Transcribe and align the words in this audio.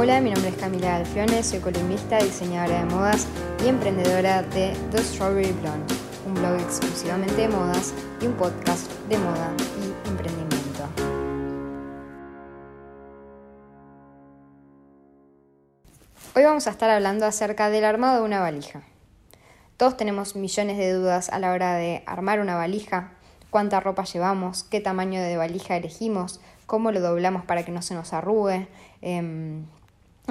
Hola, 0.00 0.20
mi 0.20 0.30
nombre 0.30 0.50
es 0.50 0.56
Camila 0.56 0.94
Alfione, 0.94 1.42
soy 1.42 1.58
columnista, 1.58 2.18
diseñadora 2.18 2.84
de 2.84 2.84
modas 2.84 3.26
y 3.64 3.66
emprendedora 3.66 4.42
de 4.42 4.72
The 4.92 4.98
Strawberry 4.98 5.50
Blonde, 5.50 5.92
un 6.24 6.34
blog 6.34 6.54
exclusivamente 6.60 7.34
de 7.34 7.48
modas 7.48 7.92
y 8.20 8.26
un 8.26 8.34
podcast 8.34 8.88
de 9.08 9.18
moda 9.18 9.52
y 9.58 10.08
emprendimiento. 10.08 10.88
Hoy 16.36 16.44
vamos 16.44 16.68
a 16.68 16.70
estar 16.70 16.90
hablando 16.90 17.26
acerca 17.26 17.68
del 17.68 17.84
armado 17.84 18.20
de 18.20 18.24
una 18.24 18.38
valija. 18.38 18.82
Todos 19.76 19.96
tenemos 19.96 20.36
millones 20.36 20.78
de 20.78 20.92
dudas 20.92 21.28
a 21.28 21.40
la 21.40 21.50
hora 21.50 21.74
de 21.74 22.04
armar 22.06 22.38
una 22.38 22.54
valija, 22.54 23.14
cuánta 23.50 23.80
ropa 23.80 24.04
llevamos, 24.04 24.62
qué 24.62 24.80
tamaño 24.80 25.20
de 25.20 25.36
valija 25.36 25.76
elegimos, 25.76 26.40
cómo 26.66 26.92
lo 26.92 27.00
doblamos 27.00 27.44
para 27.46 27.64
que 27.64 27.72
no 27.72 27.82
se 27.82 27.94
nos 27.94 28.12
arrugue. 28.12 28.68
Em, 29.02 29.66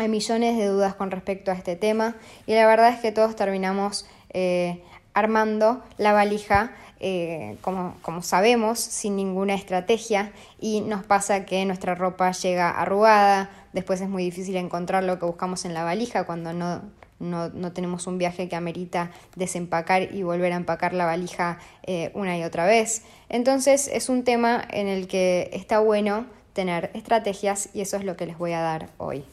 hay 0.02 0.10
millones 0.10 0.58
de 0.58 0.68
dudas 0.68 0.96
con 0.96 1.12
respecto 1.12 1.52
a 1.52 1.56
este 1.56 1.76
tema 1.76 2.16
y 2.46 2.54
la 2.54 2.66
verdad 2.68 2.90
es 2.90 3.00
que 3.00 3.12
todos 3.12 3.36
terminamos 3.36 4.08
eh, 4.30 4.84
armando 5.14 5.84
la 5.98 6.14
valija 6.14 6.72
eh, 7.00 7.58
como, 7.62 7.96
como, 8.02 8.24
sabemos, 8.24 8.80
sin 8.80 9.16
ninguna 9.16 9.54
estrategia 9.54 10.32
y 10.60 10.82
nos 10.82 11.06
pasa 11.06 11.46
que 11.46 11.64
nuestra 11.66 11.94
ropa 11.94 12.32
llega 12.32 12.70
arrugada, 12.70 13.52
después 13.74 14.02
es 14.02 14.10
muy 14.10 14.24
difícil 14.24 14.56
encontrar 14.56 15.04
lo 15.04 15.20
que 15.20 15.26
buscamos 15.26 15.66
en 15.66 15.76
la 15.76 15.84
valija 15.84 16.26
cuando 16.26 16.54
no, 16.54 16.82
no, 17.20 17.50
no 17.50 17.72
tenemos 17.72 18.08
un 18.08 18.18
viaje 18.18 18.50
que 18.50 18.56
amerita 18.56 19.12
desempacar 19.36 20.14
y 20.14 20.24
volver 20.24 20.54
a 20.54 20.56
empacar 20.56 20.94
la 20.94 21.06
valija 21.06 21.60
eh, 21.84 22.12
una 22.16 22.38
y 22.38 22.44
otra 22.44 22.66
vez. 22.66 23.04
Entonces 23.30 23.90
es 23.94 24.10
un 24.10 24.24
tema 24.24 24.64
en 24.72 24.88
el 24.88 25.08
que 25.08 25.50
está 25.54 25.80
bueno 25.80 26.26
tener 26.54 26.90
estrategias 26.96 27.70
y 27.74 27.82
eso 27.82 27.98
es 27.98 28.04
lo 28.04 28.18
que 28.18 28.26
les 28.26 28.38
voy 28.38 28.54
a 28.54 28.62
dar 28.62 28.90
hoy. 28.98 29.24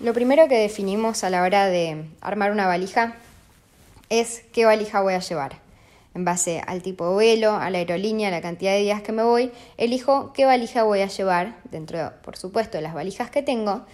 Lo 0.00 0.14
primero 0.14 0.46
que 0.46 0.56
definimos 0.56 1.24
a 1.24 1.30
la 1.30 1.42
hora 1.42 1.66
de 1.66 2.04
armar 2.20 2.52
una 2.52 2.68
valija 2.68 3.16
es 4.10 4.44
qué 4.52 4.64
valija 4.64 5.00
voy 5.00 5.14
a 5.14 5.18
llevar. 5.18 5.56
En 6.14 6.24
base 6.24 6.62
al 6.64 6.82
tipo 6.82 7.08
de 7.08 7.14
vuelo, 7.14 7.54
a 7.54 7.68
la 7.70 7.78
aerolínea, 7.78 8.28
a 8.28 8.30
la 8.30 8.40
cantidad 8.40 8.70
de 8.70 8.82
días 8.82 9.02
que 9.02 9.10
me 9.10 9.24
voy, 9.24 9.50
elijo 9.76 10.32
qué 10.32 10.44
valija 10.44 10.84
voy 10.84 11.00
a 11.00 11.08
llevar, 11.08 11.56
dentro, 11.72 12.12
por 12.22 12.36
supuesto, 12.36 12.78
de 12.78 12.82
las 12.82 12.94
valijas 12.94 13.30
que 13.30 13.42
tengo, 13.42 13.86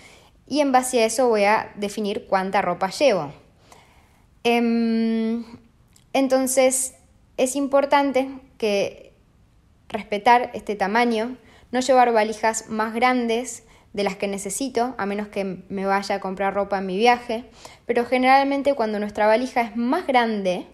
y 0.47 0.61
en 0.61 0.73
base 0.73 1.03
a 1.03 1.07
eso 1.07 1.29
voy 1.29 1.45
a 1.45 1.73
definir 1.77 2.27
cuánta 2.27 2.61
ropa 2.61 2.91
llevo. 2.91 3.33
Em, 4.43 5.43
entonces, 6.13 6.95
es 7.39 7.57
importante 7.57 8.29
que 8.59 9.15
respetar 9.89 10.51
este 10.53 10.77
tamaño, 10.77 11.39
no 11.73 11.81
llevar 11.81 12.13
valijas 12.13 12.69
más 12.69 12.93
grandes 12.93 13.65
de 13.95 14.05
las 14.05 14.17
que 14.17 14.29
necesito, 14.29 14.95
a 14.99 15.07
menos 15.07 15.29
que 15.29 15.63
me 15.69 15.87
vaya 15.87 16.17
a 16.17 16.21
comprar 16.21 16.53
ropa 16.53 16.79
en 16.79 16.87
mi 16.87 16.99
viaje, 16.99 17.45
pero 17.87 18.05
generalmente 18.05 18.75
cuando 18.75 18.99
nuestra 18.99 19.27
valija 19.27 19.63
es 19.63 19.77
más 19.77 20.07
grande 20.07 20.67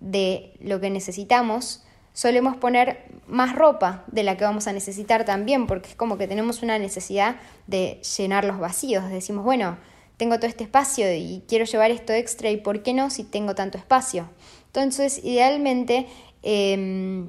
de 0.00 0.54
lo 0.60 0.80
que 0.80 0.88
necesitamos, 0.88 1.84
solemos 2.12 2.56
poner 2.56 3.04
más 3.26 3.54
ropa 3.56 4.04
de 4.06 4.22
la 4.22 4.36
que 4.36 4.44
vamos 4.44 4.68
a 4.68 4.72
necesitar 4.72 5.24
también, 5.24 5.66
porque 5.66 5.90
es 5.90 5.96
como 5.96 6.16
que 6.18 6.28
tenemos 6.28 6.62
una 6.62 6.78
necesidad 6.78 7.36
de 7.66 8.00
llenar 8.16 8.44
los 8.44 8.58
vacíos. 8.58 9.10
Decimos, 9.10 9.44
bueno, 9.44 9.76
tengo 10.16 10.36
todo 10.36 10.46
este 10.46 10.62
espacio 10.62 11.12
y 11.12 11.42
quiero 11.48 11.64
llevar 11.64 11.90
esto 11.90 12.12
extra 12.12 12.48
y 12.50 12.58
¿por 12.58 12.84
qué 12.84 12.94
no 12.94 13.10
si 13.10 13.24
tengo 13.24 13.56
tanto 13.56 13.76
espacio? 13.76 14.28
Entonces, 14.66 15.20
idealmente 15.24 16.06
em, 16.42 17.28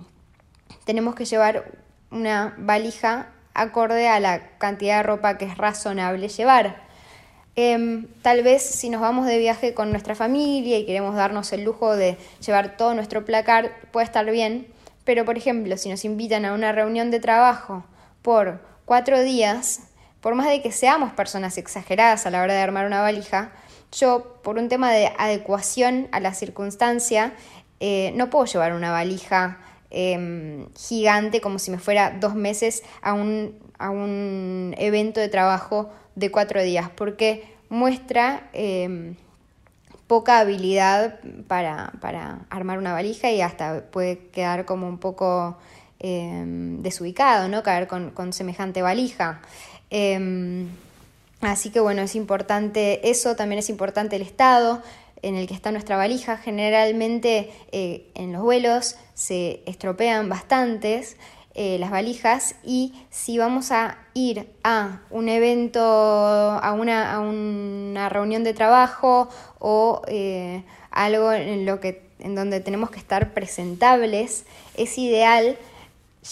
tenemos 0.85 1.15
que 1.15 1.25
llevar 1.25 1.71
una 2.11 2.55
valija 2.59 3.32
acorde 3.53 4.07
a 4.07 4.19
la 4.19 4.57
cantidad 4.57 4.97
de 4.97 5.03
ropa 5.03 5.37
que 5.37 5.45
es 5.45 5.57
razonable 5.57 6.27
llevar. 6.27 6.83
Em, 7.55 8.07
tal 8.23 8.41
vez 8.41 8.63
si 8.63 8.89
nos 8.89 8.99
vamos 8.99 9.27
de 9.27 9.37
viaje 9.37 9.75
con 9.75 9.91
nuestra 9.91 10.15
familia 10.15 10.79
y 10.79 10.85
queremos 10.85 11.15
darnos 11.15 11.53
el 11.53 11.63
lujo 11.63 11.95
de 11.95 12.17
llevar 12.43 12.77
todo 12.77 12.95
nuestro 12.95 13.25
placar, 13.25 13.71
puede 13.91 14.05
estar 14.05 14.25
bien, 14.29 14.67
pero 15.03 15.23
por 15.23 15.37
ejemplo, 15.37 15.77
si 15.77 15.89
nos 15.89 16.03
invitan 16.03 16.45
a 16.45 16.53
una 16.53 16.71
reunión 16.71 17.11
de 17.11 17.19
trabajo 17.19 17.83
por 18.23 18.59
cuatro 18.85 19.21
días, 19.21 19.81
por 20.19 20.33
más 20.33 20.47
de 20.47 20.61
que 20.61 20.71
seamos 20.71 21.13
personas 21.13 21.57
exageradas 21.57 22.25
a 22.25 22.31
la 22.31 22.41
hora 22.41 22.53
de 22.53 22.61
armar 22.61 22.87
una 22.87 23.01
valija, 23.01 23.51
yo, 23.91 24.39
por 24.41 24.57
un 24.57 24.69
tema 24.69 24.91
de 24.91 25.11
adecuación 25.19 26.07
a 26.11 26.19
la 26.19 26.33
circunstancia, 26.33 27.33
eh, 27.79 28.11
no 28.15 28.29
puedo 28.29 28.45
llevar 28.45 28.73
una 28.73 28.91
valija 28.91 29.59
Em, 29.95 30.65
gigante, 30.75 31.39
como 31.39 31.59
si 31.59 31.69
me 31.69 31.77
fuera 31.77 32.17
dos 32.19 32.33
meses 32.33 32.81
a 33.03 33.13
un, 33.13 33.53
a 33.77 33.91
un 33.91 34.73
evento 34.79 35.19
de 35.19 35.29
trabajo 35.29 35.91
de 36.15 36.31
cuatro 36.31 36.63
días, 36.63 36.89
porque 36.95 37.43
muestra 37.69 38.49
em, 38.53 39.15
poca 40.07 40.39
habilidad 40.39 41.19
para, 41.47 41.93
para, 42.01 42.39
armar 42.49 42.79
una 42.79 42.91
valija 42.91 43.29
y 43.29 43.41
hasta 43.41 43.83
puede 43.91 44.17
quedar 44.29 44.65
como 44.65 44.87
un 44.87 44.97
poco 44.97 45.59
em, 45.99 46.81
desubicado, 46.81 47.47
¿no? 47.47 47.61
Caer 47.61 47.87
con, 47.87 48.09
con 48.09 48.33
semejante 48.33 48.81
valija. 48.81 49.41
así 51.41 51.69
que 51.69 51.79
bueno, 51.79 52.01
es 52.01 52.15
importante 52.15 53.11
eso, 53.11 53.35
también 53.35 53.59
es 53.59 53.69
importante 53.69 54.15
el 54.15 54.23
estado, 54.23 54.81
en 55.23 55.35
el 55.35 55.47
que 55.47 55.55
está 55.55 55.71
nuestra 55.71 55.97
valija. 55.97 56.37
Generalmente 56.37 57.51
eh, 57.71 58.11
en 58.13 58.31
los 58.31 58.43
vuelos 58.43 58.97
se 59.15 59.63
estropean 59.65 60.29
bastantes 60.29 61.17
eh, 61.55 61.77
las 61.79 61.91
valijas 61.91 62.55
y 62.63 62.93
si 63.11 63.37
vamos 63.37 63.71
a 63.71 63.99
ir 64.15 64.47
a 64.63 65.01
un 65.11 65.29
evento, 65.29 65.81
a 65.81 66.73
una, 66.73 67.13
a 67.13 67.19
una 67.19 68.09
reunión 68.09 68.43
de 68.43 68.55
trabajo 68.55 69.29
o 69.59 70.01
eh, 70.07 70.63
algo 70.89 71.31
en, 71.31 71.67
lo 71.67 71.79
que, 71.79 72.09
en 72.19 72.33
donde 72.33 72.59
tenemos 72.59 72.89
que 72.89 72.97
estar 72.97 73.33
presentables, 73.33 74.45
es 74.77 74.97
ideal 74.97 75.57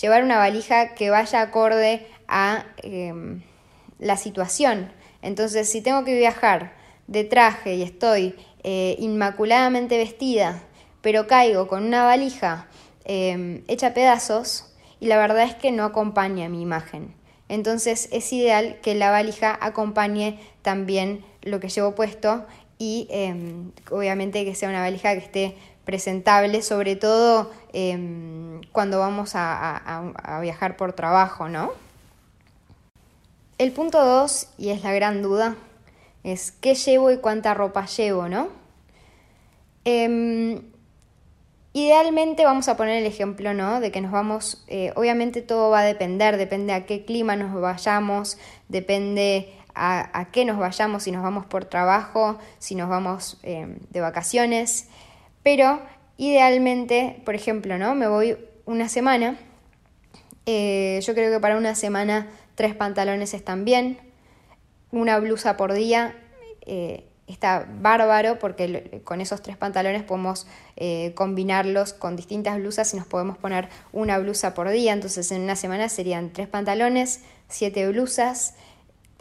llevar 0.02 0.24
una 0.24 0.38
valija 0.38 0.96
que 0.96 1.12
vaya 1.12 1.42
acorde 1.42 2.08
a 2.28 2.66
em, 2.82 3.44
la 4.00 4.18
situación. 4.18 4.92
Entonces, 5.22 5.70
si 5.70 5.82
tengo 5.82 6.04
que 6.04 6.18
viajar 6.18 6.74
de 7.06 7.26
traje 7.26 7.76
y 7.76 7.84
estoy 7.84 8.36
eh, 8.64 8.96
inmaculadamente 9.00 9.98
vestida, 9.98 10.64
pero 11.02 11.28
caigo 11.28 11.68
con 11.68 11.84
una 11.84 12.06
valija 12.06 12.68
eh, 13.06 13.64
hecha 13.68 13.94
pedazos 13.94 14.72
y 15.00 15.08
la 15.08 15.18
verdad 15.18 15.44
es 15.44 15.56
que 15.56 15.72
no 15.72 15.84
acompaña 15.84 16.48
mi 16.48 16.62
imagen. 16.62 17.14
Entonces 17.50 18.08
es 18.12 18.32
ideal 18.32 18.80
que 18.82 18.96
la 18.96 19.12
valija 19.12 19.58
acompañe 19.60 20.40
también 20.62 21.26
lo 21.42 21.60
que 21.60 21.68
llevo 21.68 21.96
puesto 21.96 22.46
y 22.78 23.08
em, 23.10 23.72
obviamente 23.90 24.46
que 24.46 24.56
sea 24.56 24.70
una 24.70 24.80
valija 24.80 25.12
que 25.14 25.20
esté 25.20 25.56
presentable, 25.84 26.62
sobre 26.62 26.96
todo 26.96 27.52
em, 27.74 28.62
cuando 28.72 29.00
vamos 29.00 29.36
a, 29.36 30.12
a, 30.16 30.40
viajar 30.40 30.78
por 30.78 30.94
trabajo, 30.94 31.50
¿no? 31.50 31.72
El 33.58 33.72
punto 33.72 34.04
2, 34.04 34.48
y 34.58 34.70
es 34.70 34.84
la 34.84 34.94
gran 34.94 35.22
duda, 35.22 35.56
es 36.24 36.52
qué 36.52 36.76
llevo 36.76 37.12
y 37.12 37.18
cuánta 37.18 37.54
ropa 37.54 37.86
llevo, 37.86 38.28
¿no? 38.28 38.50
Em, 39.84 40.62
idealmente 41.74 42.46
vamos 42.46 42.68
a 42.68 42.78
poner 42.78 42.98
el 42.98 43.06
ejemplo, 43.06 43.54
¿no? 43.54 43.80
De 43.80 43.92
que 43.92 44.02
nos 44.02 44.12
vamos, 44.12 44.64
eh, 44.68 44.92
obviamente 44.96 45.42
todo 45.42 45.70
va 45.70 45.80
a 45.80 45.84
depender, 45.84 46.38
depende 46.38 46.74
a 46.74 46.86
qué 46.86 47.06
clima 47.06 47.36
nos 47.36 47.60
vayamos, 47.60 48.38
depende 48.68 49.54
a, 49.74 50.28
qué 50.32 50.46
nos 50.46 50.58
vayamos, 50.58 51.04
si 51.04 51.12
nos 51.12 51.24
vamos 51.24 51.46
por 51.46 51.66
trabajo, 51.66 52.38
si 52.60 52.76
nos 52.76 52.90
vamos 52.90 53.40
em, 53.44 53.80
de 53.90 54.02
vacaciones, 54.02 54.88
pero 55.44 55.82
idealmente, 56.18 57.22
por 57.26 57.36
ejemplo, 57.36 57.78
¿no? 57.78 57.96
Me 57.96 58.08
voy 58.08 58.38
una 58.66 58.90
semana, 58.90 59.38
eh, 60.46 61.00
yo 61.04 61.14
creo 61.14 61.32
que 61.32 61.40
para 61.40 61.58
una 61.58 61.74
semana 61.76 62.28
tres 62.56 62.76
pantalones 62.76 63.34
están 63.34 63.66
bien, 63.66 63.98
una 64.92 65.20
blusa 65.20 65.58
por 65.58 65.74
día 65.74 66.16
eh, 66.62 67.06
está 67.28 67.66
bárbaro 67.82 68.40
porque 68.40 69.02
con 69.06 69.22
esos 69.22 69.42
tres 69.42 69.56
pantalones 69.56 70.04
podemos 70.04 70.48
eh, 70.76 71.14
combinarlos 71.16 71.94
con 71.94 72.16
distintas 72.16 72.58
blusas 72.58 72.94
y 72.94 72.98
nos 72.98 73.08
podemos 73.08 73.38
poner 73.38 73.70
una 73.94 74.18
blusa 74.20 74.54
por 74.54 74.70
día. 74.70 74.92
Entonces 74.94 75.32
en 75.32 75.42
una 75.42 75.56
semana 75.56 75.88
serían 75.88 76.34
tres 76.34 76.48
pantalones, 76.48 77.22
siete 77.48 77.88
blusas, 77.88 78.56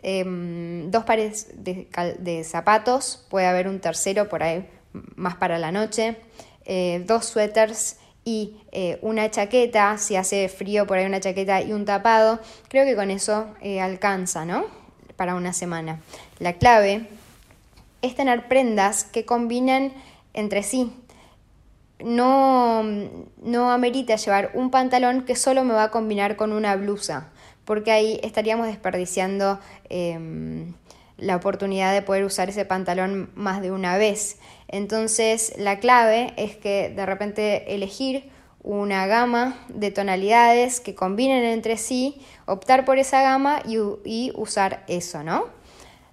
em, 0.03 0.91
dos 0.91 1.05
pares 1.05 1.49
de, 1.55 2.45
zapatos, 2.45 3.27
puede 3.31 3.47
haber 3.47 3.69
un 3.69 3.81
tercero 3.81 4.29
por 4.29 4.43
ahí 4.43 4.69
más 5.15 5.37
para 5.37 5.59
la 5.59 5.71
noche, 5.71 6.17
eh, 6.65 7.05
dos 7.07 7.27
suéteres 7.27 7.99
y 8.25 8.57
una 9.01 9.31
chaqueta, 9.31 9.97
si 9.99 10.15
hace 10.15 10.49
frío 10.49 10.87
por 10.87 10.99
ahí 10.99 11.07
una 11.07 11.21
chaqueta 11.21 11.63
y 11.63 11.73
un 11.73 11.85
tapado, 11.85 12.39
creo 12.69 12.85
que 12.85 12.95
con 12.95 13.11
eso 13.11 13.55
alcanza, 13.81 14.45
¿no? 14.45 14.80
Para 15.21 15.35
una 15.35 15.53
semana. 15.53 16.01
La 16.39 16.55
clave 16.55 17.07
es 18.01 18.15
tener 18.15 18.49
prendas 18.49 19.05
que 19.05 19.27
combinen 19.27 19.93
entre 20.33 20.63
sí. 20.63 20.95
No, 22.03 22.83
no 23.43 23.71
amerita 23.71 24.17
llevar 24.17 24.51
un 24.55 24.71
pantalón 24.71 25.27
que 25.27 25.37
solo 25.37 25.63
me 25.63 25.75
va 25.75 25.83
a 25.83 25.91
combinar 25.91 26.37
con 26.37 26.55
una 26.55 26.75
blusa, 26.75 27.29
porque 27.67 27.93
ahí 27.93 28.19
estaríamos 28.23 28.67
desperdiciando 28.67 29.61
em, 29.91 30.73
la 31.19 31.37
oportunidad 31.37 31.93
de 31.93 32.01
poder 32.01 32.25
usar 32.25 32.49
ese 32.49 32.65
pantalón 32.65 33.29
más 33.35 33.61
de 33.61 33.73
una 33.73 33.99
vez. 33.99 34.39
Entonces 34.69 35.53
la 35.59 35.81
clave 35.81 36.33
es 36.39 36.57
que 36.57 36.89
de 36.89 37.05
repente 37.05 37.75
elegir 37.75 38.31
una 38.63 39.07
gama 39.07 39.57
de 39.69 39.91
tonalidades 39.91 40.81
que 40.81 40.95
combinen 40.95 41.45
entre 41.45 41.77
sí, 41.77 42.21
optar 42.47 42.85
por 42.85 42.99
esa 42.99 43.23
gama 43.23 43.63
y, 43.67 44.33
usar 44.35 44.85
eso, 44.87 45.23
¿no? 45.23 45.47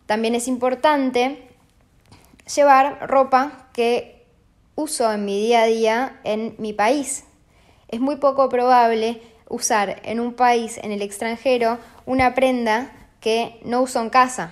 También 0.05 0.35
es 0.35 0.47
importante 0.47 1.49
llevar 2.55 3.07
ropa 3.07 3.67
que 3.73 4.25
uso 4.75 5.11
en 5.11 5.25
mi 5.25 5.41
día 5.41 5.63
a 5.63 5.65
día 5.65 6.19
en 6.23 6.55
mi 6.59 6.71
país. 6.71 7.25
Es 7.89 7.99
muy 7.99 8.15
poco 8.15 8.47
probable 8.47 9.21
usar 9.49 10.01
en 10.03 10.19
un 10.19 10.33
país, 10.33 10.77
en 10.77 10.91
el 10.91 11.01
extranjero, 11.01 11.79
una 12.05 12.33
prenda 12.33 12.91
que 13.19 13.59
no 13.65 13.81
uso 13.81 14.01
en 14.01 14.09
casa, 14.09 14.51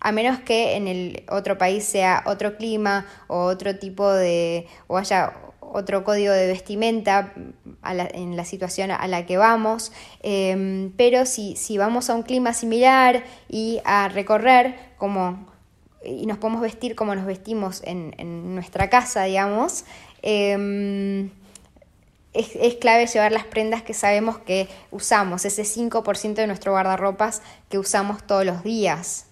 a 0.00 0.12
menos 0.12 0.38
que 0.40 0.76
en 0.76 0.86
el 0.86 1.24
otro 1.28 1.58
país 1.58 1.84
sea 1.84 2.22
otro 2.26 2.56
clima 2.56 3.06
o 3.26 3.44
otro 3.44 3.78
tipo 3.78 4.10
de, 4.10 4.66
o 4.86 4.96
haya 4.96 5.32
otro 5.74 6.04
código 6.04 6.32
de 6.32 6.46
vestimenta 6.46 7.32
en 7.84 8.36
la 8.36 8.44
situación 8.44 8.92
a 8.92 9.06
la 9.08 9.26
que 9.26 9.36
vamos, 9.36 9.92
em, 10.22 10.92
pero 10.96 11.26
si, 11.26 11.56
si 11.56 11.78
vamos 11.78 12.10
a 12.10 12.14
un 12.14 12.22
clima 12.22 12.54
similar 12.54 13.24
y 13.48 13.80
a 13.84 14.08
recorrer 14.08 14.76
como 14.96 15.52
y 16.04 16.26
nos 16.26 16.38
podemos 16.38 16.60
vestir 16.60 16.94
como 16.94 17.14
nos 17.14 17.26
vestimos 17.26 17.82
en, 17.84 18.54
nuestra 18.54 18.90
casa, 18.90 19.24
digamos, 19.24 19.84
em, 20.22 21.30
es, 22.32 22.74
clave 22.76 23.06
llevar 23.06 23.32
las 23.32 23.44
prendas 23.44 23.82
que 23.82 23.94
sabemos 23.94 24.38
que 24.38 24.68
usamos, 24.90 25.44
ese 25.44 25.64
5% 25.64 26.34
de 26.34 26.46
nuestro 26.46 26.72
guardarropas 26.72 27.42
que 27.68 27.78
usamos 27.78 28.24
todos 28.26 28.44
los 28.44 28.62
días. 28.62 29.26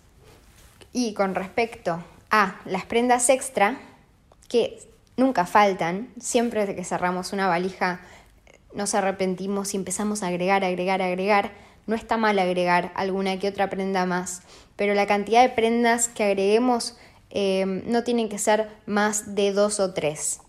Y 0.92 1.14
con 1.14 1.34
respecto 1.34 2.02
a 2.30 2.60
las 2.64 2.84
prendas 2.84 3.28
extra, 3.28 3.78
que 4.48 4.78
nunca 5.16 5.46
faltan, 5.46 6.10
siempre 6.18 6.74
que 6.74 6.84
cerramos 6.84 7.32
una 7.32 7.48
valija 7.48 8.00
nos 8.74 8.94
arrepentimos 8.94 9.74
y 9.74 9.76
empezamos 9.76 10.22
a 10.22 10.28
agregar, 10.28 10.64
agregar, 10.64 11.02
agregar. 11.02 11.52
No 11.86 11.94
está 11.96 12.16
mal 12.16 12.38
agregar 12.38 12.92
alguna 12.94 13.38
que 13.38 13.48
otra 13.48 13.68
prenda 13.68 14.06
más, 14.06 14.42
pero 14.76 14.94
la 14.94 15.06
cantidad 15.06 15.42
de 15.42 15.48
prendas 15.48 16.08
que 16.08 16.24
agreguemos 16.24 16.96
eh, 17.30 17.82
no 17.86 18.04
tienen 18.04 18.28
que 18.28 18.38
ser 18.38 18.68
más 18.86 19.34
de 19.34 19.52
dos 19.52 19.80
o 19.80 19.92
tres. 19.92 20.40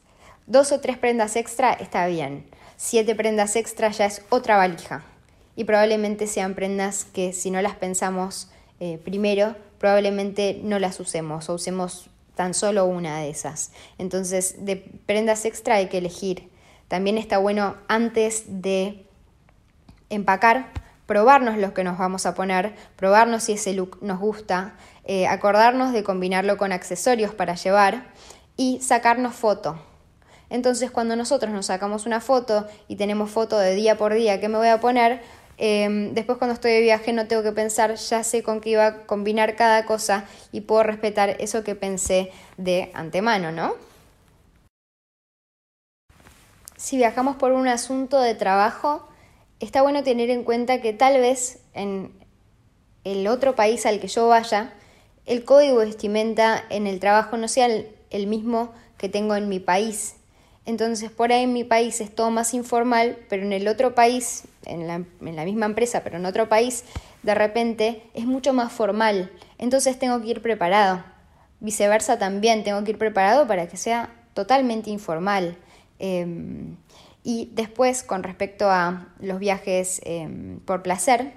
Dos 0.45 0.71
o 0.71 0.79
tres 0.79 0.97
prendas 0.97 1.35
extra 1.35 1.73
está 1.73 2.05
bien. 2.07 2.45
Siete 2.77 3.15
prendas 3.15 3.55
extra 3.55 3.89
ya 3.89 4.05
es 4.05 4.21
otra 4.29 4.57
valija. 4.57 5.03
Y 5.55 5.63
probablemente 5.63 6.27
sean 6.27 6.55
prendas 6.55 7.05
que 7.05 7.33
si 7.33 7.49
no 7.51 7.61
las 7.61 7.75
pensamos 7.75 8.49
eh, 8.79 8.99
primero, 9.03 9.55
probablemente 9.79 10.59
no 10.63 10.79
las 10.79 10.99
usemos 10.99 11.49
o 11.49 11.55
usemos 11.55 12.09
tan 12.35 12.53
solo 12.53 12.85
una 12.85 13.19
de 13.19 13.29
esas. 13.29 13.71
Entonces, 13.97 14.65
de 14.65 14.77
prendas 15.05 15.45
extra 15.45 15.75
hay 15.75 15.87
que 15.87 15.99
elegir. 15.99 16.49
También 16.87 17.17
está 17.17 17.37
bueno 17.37 17.75
antes 17.87 18.43
de 18.47 19.05
empacar, 20.09 20.71
probarnos 21.05 21.57
lo 21.57 21.73
que 21.73 21.83
nos 21.83 21.97
vamos 21.97 22.25
a 22.25 22.35
poner, 22.35 22.75
probarnos 22.95 23.43
si 23.43 23.53
ese 23.53 23.73
look 23.73 23.97
nos 24.01 24.19
gusta, 24.19 24.75
eh, 25.05 25.27
acordarnos 25.27 25.91
de 25.91 26.03
combinarlo 26.03 26.57
con 26.57 26.71
accesorios 26.71 27.33
para 27.33 27.55
llevar 27.55 28.11
y 28.55 28.79
sacarnos 28.81 29.35
foto. 29.35 29.77
Entonces 30.49 30.91
cuando 30.91 31.15
nosotros 31.15 31.51
nos 31.51 31.65
sacamos 31.65 32.05
una 32.05 32.21
foto 32.21 32.67
y 32.87 32.95
tenemos 32.95 33.31
foto 33.31 33.57
de 33.57 33.73
día 33.73 33.97
por 33.97 34.13
día 34.13 34.39
que 34.39 34.49
me 34.49 34.57
voy 34.57 34.67
a 34.67 34.79
poner, 34.79 35.21
em, 35.57 36.13
después 36.13 36.37
cuando 36.37 36.53
estoy 36.53 36.71
de 36.71 36.81
viaje 36.81 37.13
no 37.13 37.27
tengo 37.27 37.43
que 37.43 37.51
pensar, 37.51 37.95
ya 37.95 38.23
sé 38.23 38.43
con 38.43 38.61
qué 38.61 38.71
iba 38.71 38.85
a 38.87 39.05
combinar 39.05 39.55
cada 39.55 39.85
cosa 39.85 40.25
y 40.51 40.61
puedo 40.61 40.83
respetar 40.83 41.37
eso 41.39 41.63
que 41.63 41.75
pensé 41.75 42.31
de 42.57 42.91
antemano, 42.93 43.51
¿no? 43.51 43.75
Si 46.77 46.97
viajamos 46.97 47.37
por 47.37 47.53
un 47.53 47.67
asunto 47.67 48.19
de 48.19 48.35
trabajo, 48.35 49.07
está 49.59 49.81
bueno 49.81 50.03
tener 50.03 50.29
en 50.29 50.43
cuenta 50.43 50.81
que 50.81 50.93
tal 50.93 51.19
vez 51.19 51.59
en 51.73 52.11
el 53.03 53.27
otro 53.27 53.55
país 53.55 53.85
al 53.85 53.99
que 53.99 54.07
yo 54.07 54.27
vaya, 54.27 54.73
el 55.25 55.45
código 55.45 55.79
de 55.79 55.85
vestimenta 55.85 56.63
en 56.69 56.87
el 56.87 56.99
trabajo 56.99 57.37
no 57.37 57.47
sea 57.47 57.67
el 57.67 58.27
mismo 58.27 58.73
que 58.97 59.07
tengo 59.09 59.35
en 59.35 59.49
mi 59.49 59.59
país. 59.59 60.15
Entonces, 60.65 61.11
por 61.11 61.31
ahí 61.31 61.43
en 61.43 61.53
mi 61.53 61.63
país 61.63 61.99
es 61.99 62.13
todo 62.13 62.31
más 62.31 62.53
informal, 62.53 63.17
pero 63.29 63.43
en 63.43 63.51
el 63.51 63.67
otro 63.67 63.95
país, 63.95 64.43
en 64.65 64.87
la, 64.87 64.99
misma 65.19 65.65
empresa, 65.65 66.03
pero 66.03 66.17
en 66.17 66.25
otro 66.25 66.47
país, 66.47 66.85
de 67.21 67.35
repente 67.35 68.03
es 68.13 68.25
mucho 68.25 68.53
más 68.53 68.71
formal. 68.71 69.31
Entonces 69.57 69.99
tengo 69.99 70.21
que 70.21 70.29
ir 70.29 70.41
preparado. 70.41 71.03
Viceversa 71.59 72.17
también, 72.17 72.63
tengo 72.63 72.83
que 72.83 72.91
ir 72.91 72.97
preparado 72.97 73.45
para 73.47 73.67
que 73.67 73.75
sea 73.75 74.09
totalmente 74.33 74.89
informal. 74.89 75.57
Em, 75.99 76.77
y 77.23 77.49
después, 77.53 78.03
con 78.03 78.23
respecto 78.23 78.69
a 78.69 79.07
los 79.19 79.39
viajes 79.39 80.01
em, 80.05 80.59
por 80.59 80.81
placer, 80.81 81.33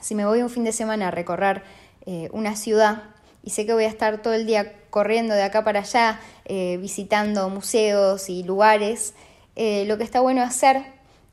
si 0.00 0.14
me 0.14 0.26
voy 0.26 0.42
un 0.42 0.50
fin 0.50 0.64
de 0.64 0.72
semana 0.72 1.08
a 1.08 1.10
recorrer 1.10 1.62
eh, 2.04 2.28
una 2.32 2.54
ciudad 2.54 3.15
y 3.46 3.50
sé 3.50 3.64
que 3.64 3.72
voy 3.72 3.84
a 3.84 3.88
estar 3.88 4.20
todo 4.22 4.34
el 4.34 4.44
día 4.44 4.74
corriendo 4.90 5.32
de 5.32 5.44
acá 5.44 5.62
para 5.62 5.80
allá, 5.80 6.20
eh, 6.46 6.78
visitando 6.80 7.48
museos 7.48 8.28
y 8.28 8.42
lugares, 8.42 9.14
eh, 9.54 9.84
lo 9.86 9.96
que 9.98 10.04
está 10.04 10.20
bueno 10.20 10.42
hacer 10.42 10.82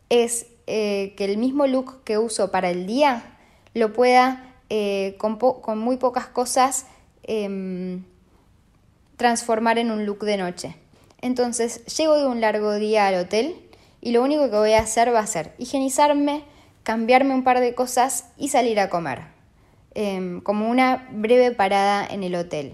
es 0.10 0.46
eh, 0.68 1.16
que 1.18 1.26
el 1.26 1.40
mismo 1.40 1.66
look 1.66 2.04
que 2.04 2.20
uso 2.20 2.52
para 2.52 2.70
el 2.70 2.86
día 2.86 3.36
lo 3.74 3.92
pueda 3.94 4.50
con, 5.18 5.38
con, 5.38 5.78
muy 5.78 5.98
pocas 5.98 6.26
cosas 6.26 6.88
em, 7.22 8.04
transformar 9.18 9.78
en 9.78 9.92
un 9.92 10.06
look 10.08 10.24
de 10.24 10.38
noche. 10.38 10.76
Entonces 11.22 11.86
llego 11.86 12.16
de 12.16 12.26
un 12.26 12.42
largo 12.42 12.74
día 12.74 13.06
al 13.06 13.16
hotel 13.16 13.56
y 14.02 14.14
lo 14.14 14.24
único 14.24 14.50
que 14.50 14.58
voy 14.58 14.74
a 14.74 14.80
hacer 14.80 15.14
va 15.14 15.20
a 15.20 15.28
ser 15.28 15.54
higienizarme, 15.60 16.44
cambiarme 16.82 17.36
un 17.36 17.44
par 17.44 17.60
de 17.60 17.76
cosas 17.76 18.26
y 18.36 18.50
salir 18.50 18.80
a 18.80 18.90
comer, 18.90 19.33
em, 19.96 20.42
como 20.42 20.70
una 20.70 21.08
breve 21.12 21.52
parada 21.52 22.06
en 22.06 22.24
el 22.24 22.36
hotel. 22.36 22.74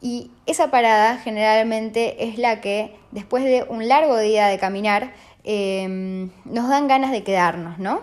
Y 0.00 0.30
esa 0.46 0.70
parada 0.70 1.18
generalmente 1.18 2.24
es 2.24 2.38
la 2.38 2.60
que 2.60 2.96
después 3.10 3.44
de 3.44 3.64
un 3.68 3.86
largo 3.88 4.18
día 4.18 4.46
de 4.46 4.58
caminar 4.58 5.12
em, 5.44 6.30
nos 6.44 6.68
dan 6.68 6.88
ganas 6.88 7.12
de 7.12 7.22
quedarnos, 7.22 7.78
¿no? 7.78 8.00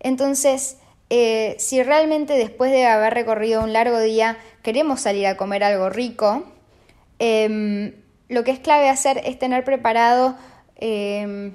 Entonces, 0.00 0.78
eh, 1.10 1.56
si 1.58 1.82
realmente 1.82 2.34
después 2.34 2.70
de 2.72 2.86
haber 2.86 3.14
recorrido 3.14 3.62
un 3.62 3.72
largo 3.72 3.98
día 4.00 4.38
queremos 4.62 5.00
salir 5.00 5.26
a 5.26 5.36
comer 5.36 5.64
algo 5.64 5.90
rico, 5.90 6.44
em, 7.18 7.94
lo 8.28 8.44
que 8.44 8.52
es 8.52 8.60
clave 8.60 8.88
hacer 8.88 9.20
es 9.24 9.38
tener 9.38 9.64
preparado 9.64 10.36
eh, 10.76 11.52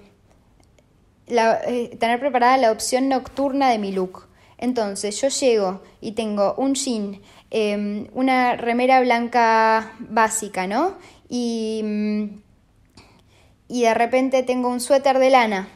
tener 2.00 2.20
preparada 2.20 2.58
la 2.58 2.72
opción 2.72 3.10
nocturna 3.10 3.70
de 3.70 3.78
mi 3.78 3.92
look. 3.92 4.27
Entonces 4.58 5.20
yo 5.22 5.28
llego 5.30 5.82
y 6.02 6.14
tengo 6.14 6.56
un 6.58 6.74
jean 6.74 7.22
Em, 7.50 8.08
una 8.14 8.58
remera 8.58 9.00
blanca 9.00 9.94
básica, 10.00 10.68
¿no? 10.68 10.96
Y, 11.30 11.82
mm, 11.84 12.24
y 13.70 13.84
de 13.84 13.94
repente 13.94 14.44
tengo 14.44 14.68
un 14.70 14.82
suéter 14.82 15.18
de 15.18 15.30
lana, 15.30 15.70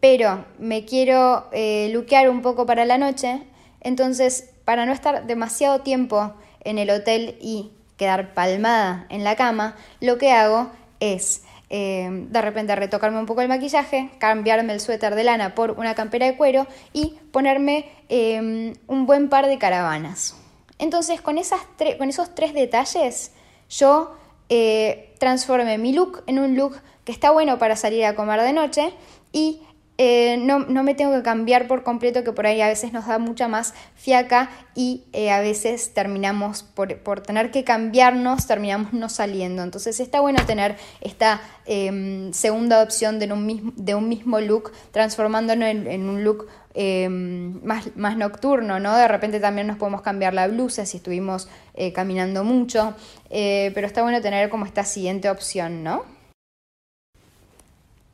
pero 0.00 0.44
me 0.58 0.84
quiero 0.84 1.46
eh, 1.52 1.88
luquear 1.92 2.28
un 2.28 2.42
poco 2.42 2.66
para 2.66 2.84
la 2.84 2.98
noche, 2.98 3.42
entonces 3.80 4.50
para 4.66 4.84
no 4.84 4.92
estar 4.92 5.26
demasiado 5.26 5.80
tiempo 5.80 6.34
en 6.64 6.78
el 6.78 6.90
hotel 6.90 7.38
y 7.40 7.70
quedar 7.96 8.34
palmada 8.34 9.06
en 9.08 9.24
la 9.24 9.36
cama, 9.36 9.76
lo 10.00 10.18
que 10.18 10.32
hago 10.32 10.70
es 11.00 11.44
em, 11.68 12.28
de 12.30 12.42
repente 12.42 12.74
retocarme 12.76 13.18
un 13.18 13.26
poco 13.26 13.40
el 13.40 13.48
maquillaje, 13.48 14.10
cambiarme 14.18 14.72
el 14.72 14.80
suéter 14.80 15.14
de 15.14 15.24
lana 15.24 15.54
por 15.54 15.72
una 15.72 15.94
campera 15.94 16.26
de 16.26 16.36
cuero 16.36 16.66
y 16.92 17.18
ponerme 17.32 17.88
em, 18.08 18.74
un 18.86 19.06
buen 19.06 19.28
par 19.28 19.46
de 19.46 19.58
caravanas. 19.58 20.36
Entonces, 20.78 21.20
con, 21.20 21.38
esas 21.38 21.60
con 21.98 22.08
esos 22.08 22.34
tres 22.34 22.52
detalles, 22.52 23.32
yo 23.70 24.16
eh, 24.48 25.14
transformé 25.18 25.78
mi 25.78 25.92
look 25.92 26.22
en 26.26 26.38
un 26.38 26.56
look 26.56 26.76
que 27.04 27.12
está 27.12 27.30
bueno 27.30 27.58
para 27.58 27.76
salir 27.76 28.04
a 28.04 28.14
comer 28.14 28.42
de 28.42 28.52
noche 28.52 28.92
y 29.32 29.62
eh, 29.98 30.36
no, 30.38 30.60
me 30.60 30.94
tengo 30.94 31.14
que 31.14 31.22
cambiar 31.22 31.66
por 31.66 31.82
completo, 31.82 32.24
que 32.24 32.32
por 32.32 32.46
ahí 32.46 32.60
a 32.60 32.68
veces 32.68 32.92
nos 32.92 33.06
da 33.06 33.18
mucha 33.18 33.48
más 33.48 33.74
fiaca 33.94 34.50
y 34.74 35.04
eh, 35.12 35.30
a 35.30 35.40
veces 35.40 35.94
terminamos 35.94 36.62
por, 36.62 37.20
tener 37.20 37.50
que 37.50 37.64
cambiarnos, 37.64 38.46
terminamos 38.46 38.92
no 38.92 39.08
saliendo. 39.08 39.62
Entonces 39.62 40.00
está 40.00 40.20
bueno 40.20 40.44
tener 40.46 40.76
esta 41.00 41.40
em, 41.64 42.32
segunda 42.32 42.82
opción 42.82 43.18
de 43.18 43.32
un, 43.32 43.46
mismo, 43.46 43.72
de 43.76 43.94
un 43.94 44.08
mismo 44.08 44.40
look, 44.40 44.72
transformándolo 44.92 45.64
en 45.66 46.08
un 46.08 46.24
look 46.24 46.46
Em, 46.78 47.58
más, 47.64 47.96
más, 47.96 48.18
nocturno, 48.18 48.78
¿no? 48.78 48.94
De 48.98 49.08
repente 49.08 49.40
también 49.40 49.66
nos 49.66 49.78
podemos 49.78 50.02
cambiar 50.02 50.34
la 50.34 50.46
blusa 50.46 50.84
si 50.84 50.98
estuvimos 50.98 51.48
eh, 51.72 51.94
caminando 51.94 52.44
mucho, 52.44 52.94
pero 53.30 53.86
está 53.86 54.02
bueno 54.02 54.20
tener 54.20 54.50
como 54.50 54.66
esta 54.66 54.84
siguiente 54.84 55.30
opción, 55.30 55.82
¿no? 55.82 56.15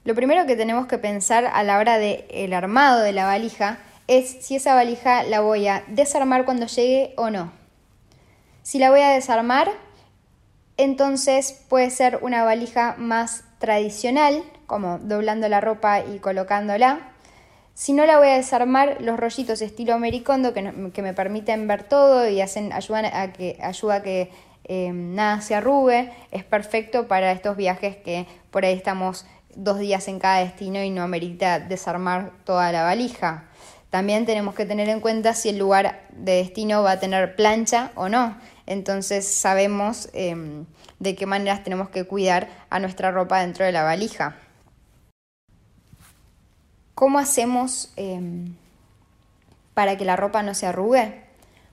Lo 0.05 0.15
primero 0.17 0.47
que 0.47 0.57
tenemos 0.57 0.87
que 0.87 0.99
pensar 0.99 1.47
a 1.47 1.63
la 1.63 1.79
hora 1.79 1.99
del 1.99 2.25
el 2.31 2.55
armado 2.55 3.01
de 3.01 3.13
la 3.13 3.27
valija 3.27 3.79
es 4.09 4.39
si 4.41 4.57
esa 4.57 4.75
valija 4.75 5.23
la 5.23 5.41
voy 5.41 5.69
a 5.69 5.85
desarmar 5.87 6.45
cuando 6.45 6.67
llegue 6.67 7.15
o 7.17 7.31
no. 7.31 7.53
Si 8.63 8.79
la 8.79 8.91
voy 8.91 9.01
a 9.01 9.11
desarmar, 9.11 9.71
entonces 10.77 11.65
puede 11.69 11.91
ser 11.91 12.19
una 12.23 12.43
valija 12.43 12.97
más 12.99 13.45
tradicional, 13.59 14.43
como 14.67 14.99
doblando 14.99 15.49
la 15.49 15.61
ropa 15.61 16.01
y 16.01 16.19
colocándola. 16.19 17.13
Si 17.75 17.93
no 17.93 18.05
la 18.05 18.19
voy 18.19 18.29
a 18.29 18.37
desarmar, 18.37 18.99
los 19.01 19.19
rollitos 19.19 19.63
estilo 19.63 19.99
Mericondo 19.99 20.53
que, 20.53 20.63
me 20.63 21.15
permiten 21.15 21.67
ver 21.69 21.85
todo 21.85 22.29
y 22.29 22.41
hacen, 22.41 22.73
ayudan 22.73 23.07
a 23.07 23.33
que, 23.33 23.59
ayuda 23.63 23.97
a 23.97 24.03
que 24.03 24.31
em, 24.65 25.15
nada 25.15 25.41
se 25.41 25.55
arrugue, 25.55 26.13
es 26.33 26.45
perfecto 26.45 27.09
para 27.09 27.33
estos 27.33 27.57
viajes 27.57 27.97
que 27.97 28.27
por 28.51 28.65
ahí 28.65 28.75
estamos 28.75 29.27
dos 29.55 29.79
días 29.79 30.09
en 30.09 30.19
cada 30.19 30.39
destino 30.39 30.83
y 30.83 30.91
no 30.91 31.03
amerita 31.03 31.61
desarmar 31.61 32.33
toda 32.45 32.73
la 32.73 32.83
valija. 32.83 33.45
También 33.91 34.25
tenemos 34.25 34.55
que 34.55 34.65
tener 34.65 34.89
en 34.89 35.01
cuenta 35.01 35.35
si 35.35 35.51
el 35.51 35.59
lugar 35.59 36.07
de 36.11 36.37
destino 36.37 36.83
va 36.83 36.93
a 36.93 37.01
tener 37.01 37.37
plancha 37.37 37.93
o 37.95 38.09
no. 38.09 38.37
Entonces 38.67 39.27
sabemos 39.27 40.09
em, 40.15 40.65
de 40.99 41.15
qué 41.15 41.27
maneras 41.27 41.63
tenemos 41.63 41.91
que 41.91 42.05
cuidar 42.05 42.49
a 42.71 42.79
nuestra 42.79 43.11
ropa 43.11 43.41
dentro 43.41 43.67
de 43.67 43.73
la 43.73 43.83
valija. 43.83 44.37
¿Cómo 46.95 47.19
hacemos 47.19 47.93
em, 47.97 48.55
para 49.75 49.99
que 49.99 50.05
la 50.05 50.17
ropa 50.17 50.43
no 50.43 50.55
se 50.55 50.67
arrugue? 50.67 51.21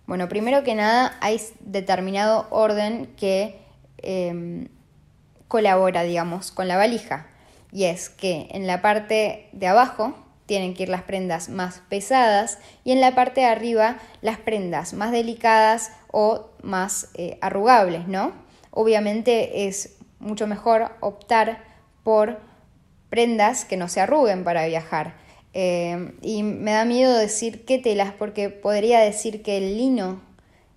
Bueno, 0.06 0.28
primero 0.28 0.64
que 0.64 0.76
nada 0.76 1.18
hay 1.22 1.40
determinado 1.62 2.48
orden 2.50 3.06
que 3.16 3.62
em, 4.00 4.68
colabora, 5.48 6.04
digamos, 6.04 6.52
con 6.52 6.68
la 6.68 6.76
valija. 6.76 7.28
Y 7.72 7.86
es 7.86 8.10
que 8.10 8.48
en 8.52 8.68
la 8.68 8.82
parte 8.82 9.48
de 9.52 9.68
abajo 9.68 10.16
tienen 10.46 10.74
que 10.74 10.84
ir 10.84 10.90
las 10.90 11.04
prendas 11.04 11.50
más 11.50 11.82
pesadas 11.90 12.58
y 12.84 12.92
en 12.92 13.02
la 13.02 13.14
parte 13.14 13.42
de 13.42 13.48
arriba 13.48 14.00
las 14.22 14.40
prendas 14.40 14.94
más 14.94 15.12
delicadas 15.12 15.92
o 16.12 16.50
más 16.64 17.10
eh, 17.14 17.38
arrugables, 17.42 18.08
¿no? 18.08 18.34
Obviamente 18.72 19.68
es 19.68 19.98
mucho 20.20 20.48
mejor 20.48 20.92
optar 21.02 21.64
por 22.04 22.40
prendas 23.10 23.66
que 23.66 23.78
no 23.78 23.88
se 23.88 24.02
arruguen 24.02 24.44
para 24.44 24.66
viajar. 24.66 25.14
Eh, 25.54 26.14
y 26.22 26.44
me 26.44 26.72
da 26.72 26.86
miedo 26.86 27.18
decir 27.18 27.66
qué 27.66 27.78
telas, 27.78 28.14
porque 28.14 28.50
podría 28.50 29.00
decir 29.00 29.42
que 29.42 29.58
el 29.58 29.78
lino 29.78 30.22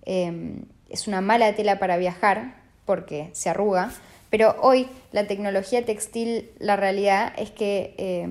eh, 0.05 0.61
es 0.89 1.07
una 1.07 1.21
mala 1.21 1.55
tela 1.55 1.79
para 1.79 1.97
viajar, 1.97 2.61
porque 2.85 3.29
se 3.33 3.49
arruga, 3.49 3.91
pero 4.33 4.55
hoy 4.63 4.87
la 5.11 5.27
tecnología 5.27 5.85
textil, 5.85 6.49
la 6.57 6.75
realidad 6.75 7.33
es 7.37 7.51
que 7.51 7.93
eh, 7.99 8.27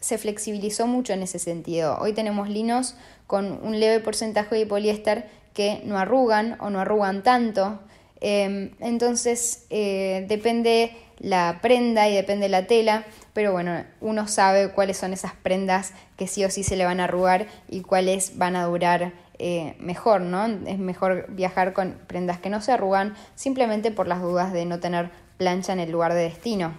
se 0.00 0.16
flexibilizó 0.16 0.86
mucho 0.86 1.12
en 1.12 1.22
ese 1.22 1.38
sentido. 1.38 1.98
Hoy 2.00 2.14
tenemos 2.14 2.48
linos 2.48 2.94
con 3.26 3.60
un 3.62 3.78
leve 3.78 4.00
porcentaje 4.00 4.56
de 4.56 4.64
poliéster 4.64 5.28
que 5.52 5.82
no 5.84 5.98
arrugan 5.98 6.56
o 6.60 6.70
no 6.70 6.80
arrugan 6.80 7.22
tanto. 7.22 7.78
entonces 8.22 9.66
depende 9.68 10.96
la 11.18 11.58
prenda 11.60 12.08
y 12.08 12.14
depende 12.14 12.48
la 12.48 12.66
tela, 12.66 13.04
pero 13.34 13.52
bueno, 13.52 13.84
uno 14.00 14.28
sabe 14.28 14.70
cuáles 14.70 14.96
son 14.96 15.12
esas 15.12 15.34
prendas 15.34 15.92
que 16.16 16.26
sí 16.26 16.42
o 16.42 16.50
sí 16.50 16.62
se 16.62 16.76
le 16.76 16.86
van 16.86 17.00
a 17.00 17.04
arrugar 17.04 17.48
y 17.68 17.82
cuáles 17.82 18.38
van 18.38 18.56
a 18.56 18.64
durar 18.64 19.12
eh, 19.38 19.76
mejor, 19.78 20.20
¿no? 20.20 20.46
Es 20.46 20.78
mejor 20.78 21.26
viajar 21.30 21.72
con 21.72 21.96
prendas 22.06 22.38
que 22.38 22.50
no 22.50 22.60
se 22.60 22.72
arrugan 22.72 23.14
simplemente 23.34 23.90
por 23.90 24.08
las 24.08 24.20
dudas 24.20 24.52
de 24.52 24.64
no 24.64 24.80
tener 24.80 25.10
plancha 25.36 25.72
en 25.72 25.80
el 25.80 25.92
lugar 25.92 26.14
de 26.14 26.22
destino. 26.22 26.72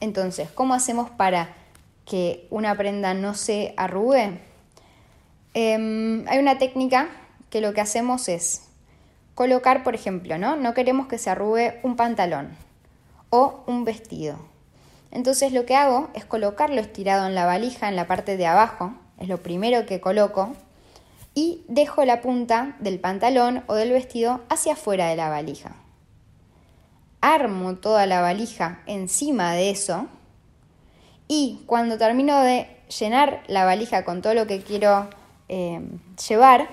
Entonces, 0.00 0.48
¿cómo 0.50 0.74
hacemos 0.74 1.10
para 1.10 1.54
que 2.04 2.46
una 2.50 2.76
prenda 2.76 3.14
no 3.14 3.34
se 3.34 3.74
arrugue? 3.76 4.40
Em, 5.54 6.26
hay 6.28 6.38
una 6.38 6.58
técnica 6.58 7.08
que 7.50 7.60
lo 7.60 7.72
que 7.72 7.80
hacemos 7.80 8.28
es 8.28 8.62
colocar, 9.34 9.84
por 9.84 9.94
ejemplo, 9.94 10.38
¿no? 10.38 10.56
No 10.56 10.74
queremos 10.74 11.06
que 11.06 11.18
se 11.18 11.30
arrugue 11.30 11.78
un 11.82 11.96
pantalón 11.96 12.50
o 13.30 13.62
un 13.66 13.84
vestido. 13.84 14.38
Entonces 15.12 15.52
lo 15.52 15.66
que 15.66 15.76
hago 15.76 16.08
es 16.14 16.24
colocarlo 16.24 16.80
estirado 16.80 17.26
en 17.26 17.34
la 17.34 17.46
valija 17.46 17.88
en 17.88 17.96
la 17.96 18.06
parte 18.06 18.36
de 18.36 18.46
abajo, 18.46 18.92
es 19.18 19.28
lo 19.28 19.38
primero 19.38 19.86
que 19.86 20.00
coloco, 20.00 20.54
dejo 21.68 22.04
la 22.04 22.20
punta 22.20 22.76
del 22.80 22.98
pantalón 22.98 23.62
o 23.66 23.74
del 23.74 23.92
vestido 23.92 24.40
hacia 24.48 24.72
afuera 24.74 25.08
de 25.08 25.16
la 25.16 25.28
valija. 25.28 25.76
Armo 27.20 27.76
toda 27.76 28.06
la 28.06 28.20
valija 28.20 28.82
encima 28.86 29.52
de 29.52 29.70
eso 29.70 30.06
y 31.28 31.62
cuando 31.66 31.98
termino 31.98 32.40
de 32.40 32.66
llenar 32.98 33.42
la 33.46 33.64
valija 33.64 34.04
con 34.04 34.22
todo 34.22 34.34
lo 34.34 34.46
que 34.46 34.62
quiero 34.62 35.08
eh, 35.48 35.80
llevar, 36.28 36.68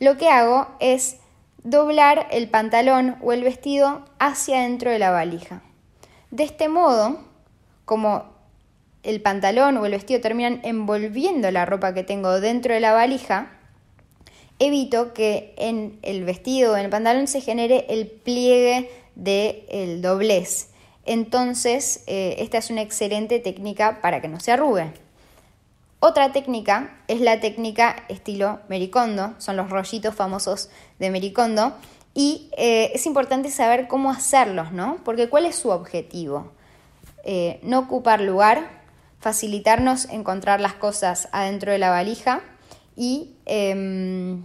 lo 0.00 0.16
que 0.16 0.28
hago 0.28 0.66
es 0.80 1.18
doblar 1.62 2.26
el 2.30 2.48
pantalón 2.48 3.16
o 3.22 3.32
el 3.32 3.44
vestido 3.44 4.04
hacia 4.18 4.60
dentro 4.62 4.90
de 4.90 4.98
la 4.98 5.10
valija. 5.10 5.62
De 6.30 6.42
este 6.44 6.68
modo, 6.68 7.20
como 7.84 8.24
el 9.02 9.20
pantalón 9.20 9.76
o 9.76 9.86
el 9.86 9.92
vestido 9.92 10.20
terminan 10.20 10.60
envolviendo 10.64 11.50
la 11.50 11.66
ropa 11.66 11.94
que 11.94 12.02
tengo 12.02 12.40
dentro 12.40 12.74
de 12.74 12.80
la 12.80 12.92
valija, 12.92 13.50
evito 14.66 15.12
que 15.12 15.54
en 15.56 15.98
el 16.02 16.24
vestido 16.24 16.72
o 16.72 16.76
en 16.76 16.84
el 16.84 16.90
pantalón 16.90 17.26
se 17.26 17.40
genere 17.40 17.86
el 17.88 18.06
pliegue 18.06 18.90
del 19.14 20.02
doblez. 20.02 20.68
Entonces, 21.04 22.04
eh, 22.06 22.36
esta 22.38 22.58
es 22.58 22.70
una 22.70 22.82
excelente 22.82 23.40
técnica 23.40 24.00
para 24.00 24.20
que 24.20 24.28
no 24.28 24.40
se 24.40 24.52
arrugue. 24.52 24.92
Otra 25.98 26.32
técnica 26.32 26.98
es 27.08 27.20
la 27.20 27.40
técnica 27.40 28.04
estilo 28.08 28.60
Mericondo, 28.68 29.34
son 29.38 29.56
los 29.56 29.70
rollitos 29.70 30.14
famosos 30.14 30.68
de 30.98 31.10
Mericondo, 31.10 31.74
y 32.14 32.50
eh, 32.56 32.90
es 32.94 33.06
importante 33.06 33.50
saber 33.50 33.88
cómo 33.88 34.10
hacerlos, 34.10 34.72
¿no? 34.72 34.98
Porque 35.04 35.28
¿cuál 35.28 35.46
es 35.46 35.56
su 35.56 35.70
objetivo? 35.70 36.52
Eh, 37.24 37.60
no 37.62 37.78
ocupar 37.78 38.20
lugar, 38.20 38.82
facilitarnos 39.20 40.06
encontrar 40.06 40.60
las 40.60 40.74
cosas 40.74 41.28
adentro 41.32 41.72
de 41.72 41.78
la 41.78 41.90
valija 41.90 42.40
y, 42.96 43.36
em, 43.46 44.44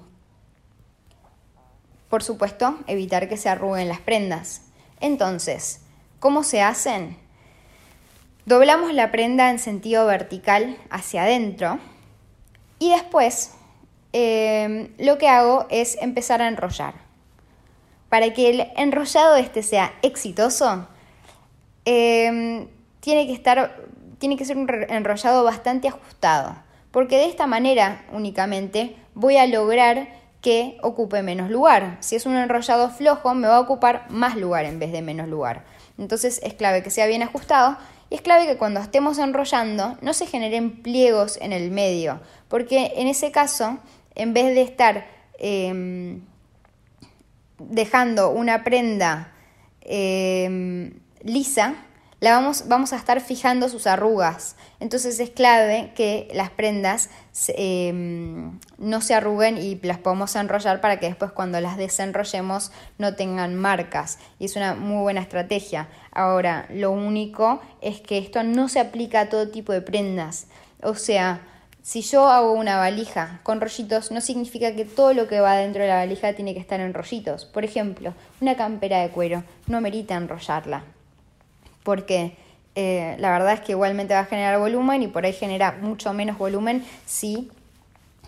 por 2.17 2.23
supuesto, 2.23 2.79
evitar 2.87 3.29
que 3.29 3.37
se 3.37 3.47
arruguen 3.47 3.87
las 3.87 3.99
prendas. 3.99 4.63
Entonces, 4.99 5.81
¿cómo 6.19 6.41
se 6.41 6.63
hacen? 6.63 7.15
Doblamos 8.47 8.91
la 8.91 9.11
prenda 9.11 9.51
en 9.51 9.59
sentido 9.59 10.07
vertical 10.07 10.79
hacia 10.89 11.21
adentro 11.21 11.77
y 12.79 12.89
después 12.89 13.51
em, 14.13 14.89
lo 14.97 15.19
que 15.19 15.29
hago 15.29 15.67
es 15.69 15.95
empezar 16.01 16.41
a 16.41 16.47
enrollar. 16.47 16.95
Para 18.09 18.33
que 18.33 18.49
el 18.49 18.67
enrollado 18.77 19.35
este 19.35 19.61
sea 19.61 19.93
exitoso, 20.01 20.87
em, 21.85 22.67
tiene 22.99 23.27
que 23.27 23.33
estar, 23.33 23.79
tiene 24.17 24.37
que 24.37 24.45
ser 24.45 24.57
un 24.57 24.67
enrollado 24.89 25.43
bastante 25.43 25.87
ajustado, 25.87 26.55
porque 26.89 27.17
de 27.17 27.27
esta 27.27 27.45
manera 27.45 28.07
únicamente 28.11 28.95
voy 29.13 29.37
a 29.37 29.45
lograr 29.45 30.16
que 30.41 30.77
ocupe 30.81 31.23
menos 31.23 31.49
lugar. 31.49 31.97
Si 31.99 32.15
es 32.15 32.25
un 32.25 32.35
enrollado 32.35 32.89
flojo, 32.89 33.33
me 33.33 33.47
va 33.47 33.57
a 33.57 33.59
ocupar 33.61 34.05
más 34.09 34.35
lugar 34.35 34.65
en 34.65 34.79
vez 34.79 34.91
de 34.91 35.01
menos 35.01 35.27
lugar. 35.27 35.65
Entonces 35.97 36.39
es 36.43 36.53
clave 36.53 36.83
que 36.83 36.91
sea 36.91 37.07
bien 37.07 37.23
ajustado 37.23 37.77
y 38.09 38.15
es 38.15 38.21
clave 38.21 38.45
que 38.45 38.57
cuando 38.57 38.79
estemos 38.79 39.17
enrollando 39.17 39.97
no 40.01 40.13
se 40.13 40.27
generen 40.27 40.81
pliegos 40.81 41.37
en 41.41 41.51
el 41.51 41.71
medio, 41.71 42.21
porque 42.47 42.93
en 42.95 43.07
ese 43.07 43.31
caso, 43.31 43.79
en 44.15 44.33
vez 44.33 44.45
de 44.55 44.61
estar 44.61 45.07
em, 45.39 46.21
dejando 47.59 48.29
una 48.29 48.63
prenda 48.63 49.33
em, 49.81 50.99
lisa, 51.23 51.75
la 52.19 52.31
vamos, 52.31 52.67
vamos, 52.67 52.93
a 52.93 52.95
estar 52.95 53.21
fijando 53.21 53.69
sus 53.69 53.85
arrugas. 53.85 54.55
Entonces 54.79 55.19
es 55.19 55.29
clave 55.29 55.91
que 55.95 56.27
las 56.33 56.49
prendas 56.49 57.09
em, 57.49 58.59
no 58.79 59.01
se 59.01 59.13
arruguen 59.13 59.59
y 59.59 59.75
las 59.83 59.99
podamos 59.99 60.35
enrollar 60.35 60.81
para 60.81 60.99
que 60.99 61.07
después 61.07 61.31
cuando 61.31 61.61
las 61.61 61.77
desenrollemos 61.77 62.71
no 62.97 63.15
tengan 63.15 63.53
marcas. 63.55 64.17
Y 64.39 64.45
es 64.45 64.55
una 64.55 64.73
muy 64.73 65.01
buena 65.01 65.21
estrategia. 65.21 65.89
Ahora, 66.11 66.65
lo 66.71 66.89
único 66.89 67.61
es 67.81 68.01
que 68.01 68.17
esto 68.17 68.41
no 68.41 68.67
se 68.67 68.79
aplica 68.79 69.21
a 69.21 69.29
todo 69.29 69.49
tipo 69.49 69.71
de 69.71 69.81
prendas. 69.81 70.47
O 70.81 70.95
sea, 70.95 71.41
si 71.83 72.01
yo 72.01 72.27
hago 72.27 72.51
una 72.51 72.77
valija 72.77 73.39
con 73.43 73.61
rollitos, 73.61 74.11
no 74.11 74.21
significa 74.21 74.75
que 74.75 74.83
todo 74.83 75.13
lo 75.13 75.27
que 75.27 75.39
va 75.39 75.55
dentro 75.55 75.83
de 75.83 75.87
la 75.87 75.95
valija 75.95 76.33
tiene 76.33 76.53
que 76.53 76.59
estar 76.59 76.79
en 76.79 76.93
rollitos. 76.93 77.45
Por 77.45 77.63
ejemplo, 77.63 78.13
una 78.41 78.57
campera 78.57 79.01
de 79.01 79.09
cuero 79.09 79.43
no 79.67 79.79
merita 79.79 80.15
enrollarla, 80.15 80.83
porque 81.87 82.33
eh, 82.75 83.15
la 83.17 83.31
verdad 83.31 83.53
es 83.53 83.61
que 83.61 83.71
igualmente 83.71 84.13
va 84.13 84.19
a 84.19 84.25
generar 84.25 84.59
volumen 84.59 85.03
y 85.03 85.07
por 85.07 85.23
ahí 85.23 85.31
genera 85.31 85.71
mucho 85.81 86.11
menos 86.11 86.37
volumen 86.37 86.83
si 87.05 87.49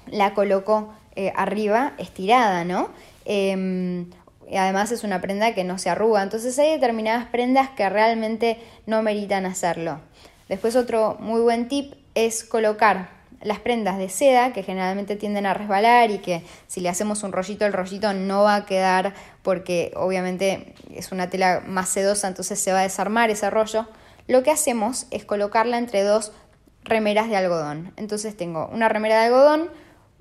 la 0.07 0.33
coloco 0.33 0.93
eh, 1.17 1.33
arriba 1.35 1.91
estirada, 1.97 2.63
¿no? 2.63 2.89
Em, 3.25 4.09
además 4.57 4.93
es 4.93 5.03
una 5.03 5.19
prenda 5.19 5.53
que 5.53 5.65
no 5.65 5.77
se 5.77 5.89
arruga, 5.89 6.23
entonces 6.23 6.57
hay 6.57 6.71
determinadas 6.71 7.25
prendas 7.25 7.67
que 7.71 7.89
realmente 7.89 8.57
no 8.85 9.03
meritan 9.03 9.45
hacerlo. 9.45 9.99
Después 10.47 10.77
otro 10.77 11.17
muy 11.19 11.41
buen 11.41 11.67
tip 11.67 11.95
es 12.15 12.45
colocar 12.45 13.09
las 13.41 13.59
prendas 13.59 13.97
de 13.97 14.07
seda, 14.07 14.53
que 14.53 14.63
generalmente 14.63 15.17
tienden 15.17 15.47
a 15.47 15.53
resbalar 15.53 16.11
y 16.11 16.19
que 16.19 16.43
si 16.67 16.79
le 16.79 16.87
hacemos 16.87 17.23
un 17.23 17.33
rollito, 17.33 17.65
el 17.65 17.73
rollito 17.73 18.13
no 18.13 18.43
va 18.43 18.55
a 18.55 18.65
quedar 18.65 19.13
porque 19.49 19.91
obviamente 19.95 20.75
es 20.93 21.11
una 21.11 21.31
tela 21.31 21.63
más 21.65 21.89
sedosa, 21.89 22.27
entonces 22.27 22.59
se 22.59 22.71
va 22.71 22.81
a 22.81 22.83
desarmar 22.83 23.31
ese 23.31 23.49
rollo. 23.49 23.87
Lo 24.27 24.43
que 24.43 24.51
hacemos 24.51 25.07
es 25.09 25.25
colocarla 25.25 25.79
entre 25.79 26.03
dos 26.03 26.33
remeras 26.83 27.29
de 27.29 27.35
algodón. 27.35 27.91
Entonces 27.97 28.37
tengo 28.37 28.69
una 28.71 28.89
remera 28.89 29.19
de 29.19 29.25
algodón, 29.25 29.71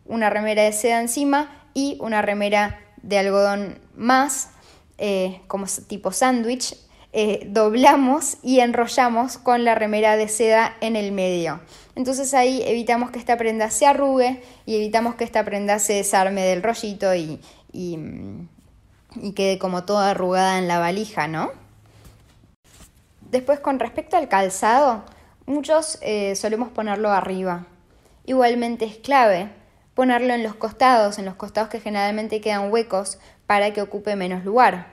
una 0.06 0.30
remera 0.30 0.62
de 0.62 0.73
seda 0.73 0.99
encima 0.99 1.62
y 1.75 1.99
una 2.00 2.23
remera 2.23 2.80
de 3.02 3.18
algodón 3.18 3.78
más, 3.94 4.52
eh, 4.97 5.42
como 5.47 5.66
tipo 5.87 6.11
sándwich, 6.11 6.75
eh, 7.12 7.47
doblamos 7.50 8.38
y 8.42 8.61
enrollamos 8.61 9.37
con 9.37 9.62
la 9.62 9.75
remera 9.75 10.16
de 10.16 10.28
seda 10.28 10.75
en 10.80 10.97
el 10.97 11.12
medio. 11.12 11.61
Entonces 11.97 12.32
ahí 12.32 12.62
evitamos 12.64 13.11
que 13.11 13.18
esta 13.18 13.37
prenda 13.37 13.70
se 13.70 13.85
arrugue 13.85 14.42
y 14.64 14.76
evitamos 14.76 15.16
que 15.16 15.25
esta 15.25 15.44
prenda 15.44 15.78
se 15.80 15.92
desarme 15.92 16.40
del 16.44 16.62
rollito 16.62 17.14
y, 17.14 17.40
y, 17.75 17.99
quede 19.34 19.58
como 19.58 19.84
toda 19.84 20.10
arrugada 20.10 20.58
en 20.58 20.68
la 20.68 20.78
valija, 20.78 21.28
¿no? 21.28 21.50
Después 23.30 23.60
con 23.60 23.78
respecto 23.78 24.16
al 24.16 24.28
calzado, 24.28 25.04
muchos 25.46 25.98
eh, 26.00 26.34
solemos 26.36 26.70
ponerlo 26.70 27.10
arriba. 27.10 27.66
Igualmente 28.24 28.84
es 28.84 28.96
clave 28.96 29.50
ponerlo 29.98 30.32
en 30.32 30.44
los 30.44 30.54
costados, 30.54 31.18
en 31.18 31.24
los 31.24 31.34
costados 31.34 31.70
que 31.70 31.80
generalmente 31.80 32.40
quedan 32.40 32.70
huecos 32.70 33.18
para 33.48 33.72
que 33.72 33.82
ocupe 33.82 34.14
menos 34.14 34.44
lugar. 34.44 34.86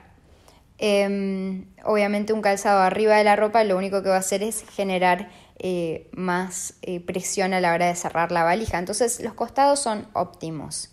Em, 0.79 1.67
obviamente 1.83 2.33
un 2.33 2.41
calzado 2.41 2.81
arriba 2.81 3.15
de 3.15 3.23
la 3.23 3.35
ropa 3.35 3.63
lo 3.63 3.77
único 3.77 4.01
que 4.01 4.09
va 4.09 4.15
a 4.15 4.19
hacer 4.19 4.41
es 4.41 4.65
generar 4.67 5.29
eh, 5.59 6.09
más 6.11 6.73
eh, 6.81 6.99
presión 6.99 7.53
a 7.53 7.61
la 7.61 7.73
hora 7.73 7.85
de 7.85 7.95
cerrar 7.95 8.31
la 8.31 8.43
valija. 8.43 8.79
Entonces 8.79 9.21
los 9.21 9.35
costados 9.35 9.79
son 9.79 10.07
óptimos. 10.13 10.91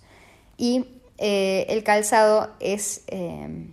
Y 0.58 1.01
eh, 1.18 1.66
el 1.68 1.84
calzado 1.84 2.52
es 2.60 3.02
em, 3.06 3.68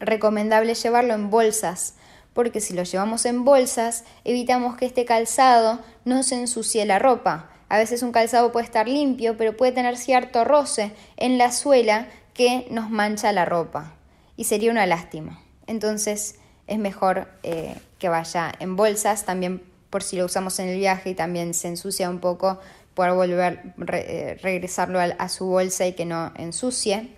recomendable 0.00 0.74
llevarlo 0.74 1.14
en 1.14 1.30
bolsas, 1.30 1.94
porque 2.34 2.60
si 2.60 2.74
lo 2.74 2.82
llevamos 2.82 3.26
en 3.26 3.44
bolsas 3.44 4.04
evitamos 4.24 4.76
que 4.76 4.86
este 4.86 5.04
calzado 5.04 5.80
no 6.04 6.22
se 6.22 6.36
ensucie 6.36 6.84
la 6.86 6.98
ropa. 6.98 7.50
A 7.68 7.78
veces 7.78 8.02
un 8.02 8.12
calzado 8.12 8.52
puede 8.52 8.66
estar 8.66 8.88
limpio, 8.88 9.36
pero 9.36 9.56
puede 9.56 9.72
tener 9.72 9.96
cierto 9.96 10.44
roce 10.44 10.92
en 11.16 11.38
la 11.38 11.52
suela 11.52 12.08
que 12.34 12.66
nos 12.70 12.90
mancha 12.90 13.32
la 13.32 13.44
ropa 13.44 13.94
y 14.36 14.44
sería 14.44 14.70
una 14.70 14.86
lástima. 14.86 15.40
Entonces 15.66 16.36
es 16.66 16.78
mejor 16.78 17.28
eh, 17.42 17.76
que 17.98 18.08
vaya 18.08 18.52
en 18.58 18.76
bolsas, 18.76 19.24
también 19.24 19.62
por 19.90 20.02
si 20.02 20.16
lo 20.16 20.24
usamos 20.24 20.58
en 20.58 20.68
el 20.68 20.78
viaje 20.78 21.10
y 21.10 21.14
también 21.14 21.54
se 21.54 21.68
ensucia 21.68 22.08
un 22.08 22.18
poco, 22.18 22.58
poder 22.94 23.12
volver, 23.12 23.74
eh, 23.92 24.38
regresarlo 24.42 25.00
a, 25.00 25.28
su 25.28 25.46
bolsa 25.46 25.86
y 25.86 25.92
que 25.92 26.04
no 26.04 26.32
ensucie. 26.36 27.08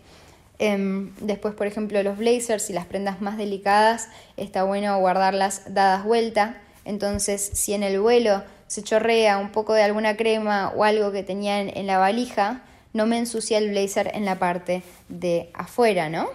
Em, 0.59 1.15
después, 1.21 1.55
por 1.55 1.67
ejemplo, 1.67 2.03
los 2.03 2.17
blazers 2.17 2.71
y 2.71 2.73
las 2.73 2.87
prendas 2.87 3.21
más 3.21 3.37
delicadas, 3.37 4.09
está 4.37 4.63
bueno 4.63 4.99
guardarlas 4.99 5.75
dadas 5.75 6.05
vuelta. 6.05 6.61
Entonces, 6.85 7.51
si 7.55 7.75
en 7.75 7.83
el 7.83 8.01
vuelo 8.01 8.43
se 8.67 8.83
chorrea 8.83 9.39
un 9.39 9.51
poco 9.51 9.75
de 9.75 9.83
alguna 9.83 10.17
crema 10.17 10.73
o 10.75 10.85
algo 10.85 11.13
que 11.13 11.23
tenía 11.23 11.61
en, 11.61 11.87
la 11.87 11.99
valija, 11.99 12.63
no 12.93 13.07
me 13.07 13.19
ensucia 13.19 13.59
el 13.59 13.71
blazer 13.71 14.13
en 14.15 14.25
la 14.25 14.39
parte 14.39 14.83
de 15.09 15.51
afuera, 15.55 16.09
¿no? 16.09 16.29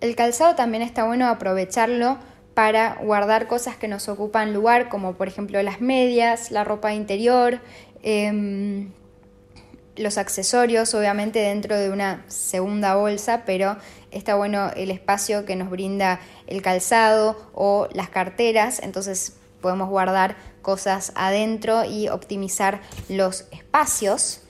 El 0.00 0.16
calzado 0.16 0.54
también 0.54 0.82
está 0.82 1.04
bueno 1.04 1.28
aprovecharlo 1.28 2.18
para 2.54 2.96
guardar 3.02 3.46
cosas 3.46 3.76
que 3.76 3.88
nos 3.88 4.08
ocupan 4.08 4.52
lugar, 4.52 4.88
como 4.88 5.14
por 5.14 5.28
ejemplo 5.28 5.62
las 5.62 5.80
medias, 5.80 6.50
la 6.50 6.64
ropa 6.64 6.92
interior, 6.92 7.60
em, 8.02 8.90
los 9.96 10.18
accesorios, 10.18 10.94
obviamente 10.94 11.40
dentro 11.40 11.76
de 11.76 11.90
una 11.90 12.24
segunda 12.28 12.94
bolsa, 12.94 13.42
pero 13.44 13.76
está 14.10 14.34
bueno 14.34 14.70
el 14.76 14.90
espacio 14.90 15.44
que 15.44 15.56
nos 15.56 15.70
brinda 15.70 16.20
el 16.46 16.62
calzado 16.62 17.50
o 17.54 17.88
las 17.92 18.08
carteras, 18.08 18.80
entonces 18.82 19.36
podemos 19.60 19.88
guardar 19.88 20.36
cosas 20.62 21.12
adentro 21.14 21.84
y 21.84 22.08
optimizar 22.08 22.80
los 23.08 23.46
espacios. 23.50 24.42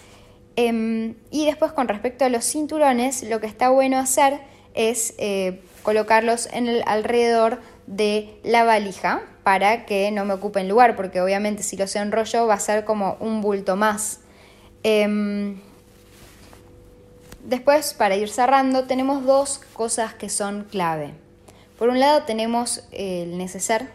Em, 0.57 1.15
y 1.31 1.47
después 1.47 1.73
con 1.73 1.89
respecto 1.89 2.25
a 2.25 2.29
los 2.29 2.45
cinturones, 2.45 3.23
lo 3.23 3.41
que 3.41 3.47
está 3.47 3.71
bueno 3.71 3.99
hacer 3.99 4.41
es 4.75 5.15
eh, 5.19 5.63
colocarlos 5.83 6.49
en 6.53 6.69
el 6.69 6.83
alrededor 6.87 7.61
de 7.91 8.39
la 8.45 8.63
valija 8.63 9.23
para 9.43 9.85
que 9.85 10.13
no 10.13 10.25
me 10.25 10.35
ocupen 10.35 10.69
lugar, 10.69 10.95
porque 10.95 11.21
obviamente 11.21 11.65
si 11.65 11.77
los 11.77 11.95
enrollo 11.97 12.47
va 12.47 12.55
a 12.55 12.61
ser 12.61 12.85
como 12.85 13.17
un 13.19 13.41
bulto 13.41 13.75
más. 13.75 14.21
Em, 14.85 15.59
después, 17.45 17.93
para 17.95 18.15
ir 18.17 18.29
cerrando, 18.29 18.85
tenemos 18.85 19.25
dos 19.25 19.61
cosas 19.73 20.15
que 20.15 20.29
son 20.29 20.65
clave. 20.71 21.15
Por 21.79 21.89
un 21.89 21.99
lado 21.99 22.23
tenemos 22.23 22.85
el 22.93 23.37
neceser, 23.37 23.89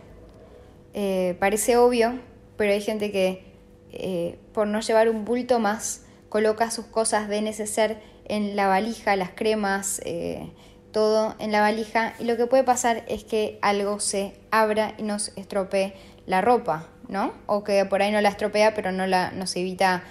eh, 0.93 1.38
parece 1.39 1.77
obvio, 1.77 2.19
pero 2.58 2.73
hay 2.73 2.81
gente 2.81 3.12
que 3.12 3.45
eh, 3.93 4.38
por 4.53 4.67
no 4.67 4.81
llevar 4.81 5.08
un 5.08 5.23
bulto 5.23 5.60
más 5.60 6.01
coloca 6.27 6.69
sus 6.69 6.86
cosas 6.86 7.29
de 7.29 7.41
neceser 7.41 8.01
en 8.25 8.58
la 8.58 8.67
valija, 8.67 9.15
las 9.15 9.29
cremas, 9.29 10.01
eh, 10.03 10.49
todo 10.95 11.36
en 11.39 11.51
la 11.51 11.60
valija 11.60 12.13
y 12.19 12.23
lo 12.23 12.38
que 12.38 12.47
puede 12.47 12.63
pasar 12.63 13.03
es 13.10 13.25
que 13.25 13.60
algo 13.62 13.99
se 13.99 14.34
abra 14.49 14.95
y 14.97 15.03
nos 15.03 15.34
estropee 15.36 15.93
la 16.25 16.39
ropa, 16.39 16.88
¿no? 17.10 17.34
O 17.45 17.65
que 17.65 17.84
por 17.84 18.01
ahí 18.01 18.12
no 18.12 18.21
la 18.21 18.29
estropea 18.29 18.73
pero 18.73 18.93
no 18.93 19.05
la, 19.05 19.31
nos 19.31 19.53
evita 19.58 20.03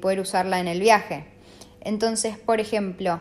poder 0.00 0.20
usarla 0.20 0.60
en 0.60 0.68
el 0.68 0.80
viaje. 0.80 1.24
Entonces, 1.80 2.38
por 2.38 2.60
ejemplo, 2.60 3.20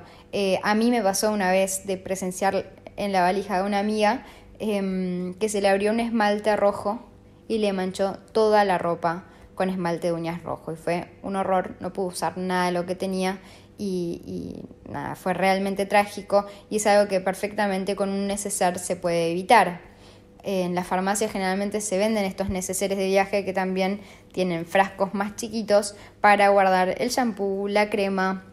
a 0.63 0.75
mí 0.75 0.91
me 0.91 1.01
pasó 1.01 1.31
una 1.31 1.51
vez 1.51 1.85
de 1.85 1.97
presenciar 1.97 2.71
en 2.95 3.11
la 3.11 3.21
valija 3.21 3.57
de 3.57 3.63
una 3.63 3.79
amiga 3.79 4.25
Em, 4.59 5.35
que 5.35 5.47
se 5.47 5.61
le 5.61 5.69
abrió 5.69 5.89
un 5.89 6.01
esmalte 6.01 6.53
rojo 6.57 6.99
y 7.47 7.59
le 7.59 7.71
manchó 7.71 8.17
toda 8.33 8.65
la 8.65 8.77
ropa 8.77 9.23
con 9.55 9.69
esmalte 9.69 10.07
de 10.07 10.13
uñas 10.13 10.43
rojo. 10.43 10.73
Y 10.73 10.75
fue 10.75 11.07
un 11.23 11.37
horror, 11.37 11.75
no 11.79 11.93
pudo 11.93 12.07
usar 12.07 12.37
nada 12.37 12.65
de 12.65 12.73
lo 12.73 12.85
que 12.85 12.93
tenía 12.93 13.39
y, 13.79 14.61
nada, 14.89 15.15
fue 15.15 15.33
realmente 15.33 15.85
trágico 15.85 16.45
y 16.69 16.77
es 16.77 16.87
algo 16.87 17.07
que 17.07 17.21
perfectamente 17.21 17.95
con 17.95 18.09
un 18.09 18.27
neceser 18.27 18.77
se 18.77 18.95
puede 18.95 19.31
evitar. 19.31 19.79
En 20.43 20.75
las 20.75 20.85
farmacias 20.85 21.31
generalmente 21.31 21.81
se 21.81 21.97
venden 21.97 22.25
estos 22.25 22.49
neceseres 22.49 22.97
de 22.97 23.07
viaje 23.07 23.45
que 23.45 23.53
también 23.53 24.01
tienen 24.33 24.65
frascos 24.65 25.13
más 25.13 25.35
chiquitos 25.35 25.95
para 26.21 26.49
guardar 26.49 27.01
el 27.01 27.09
shampoo, 27.09 27.67
la 27.67 27.89
crema, 27.89 28.43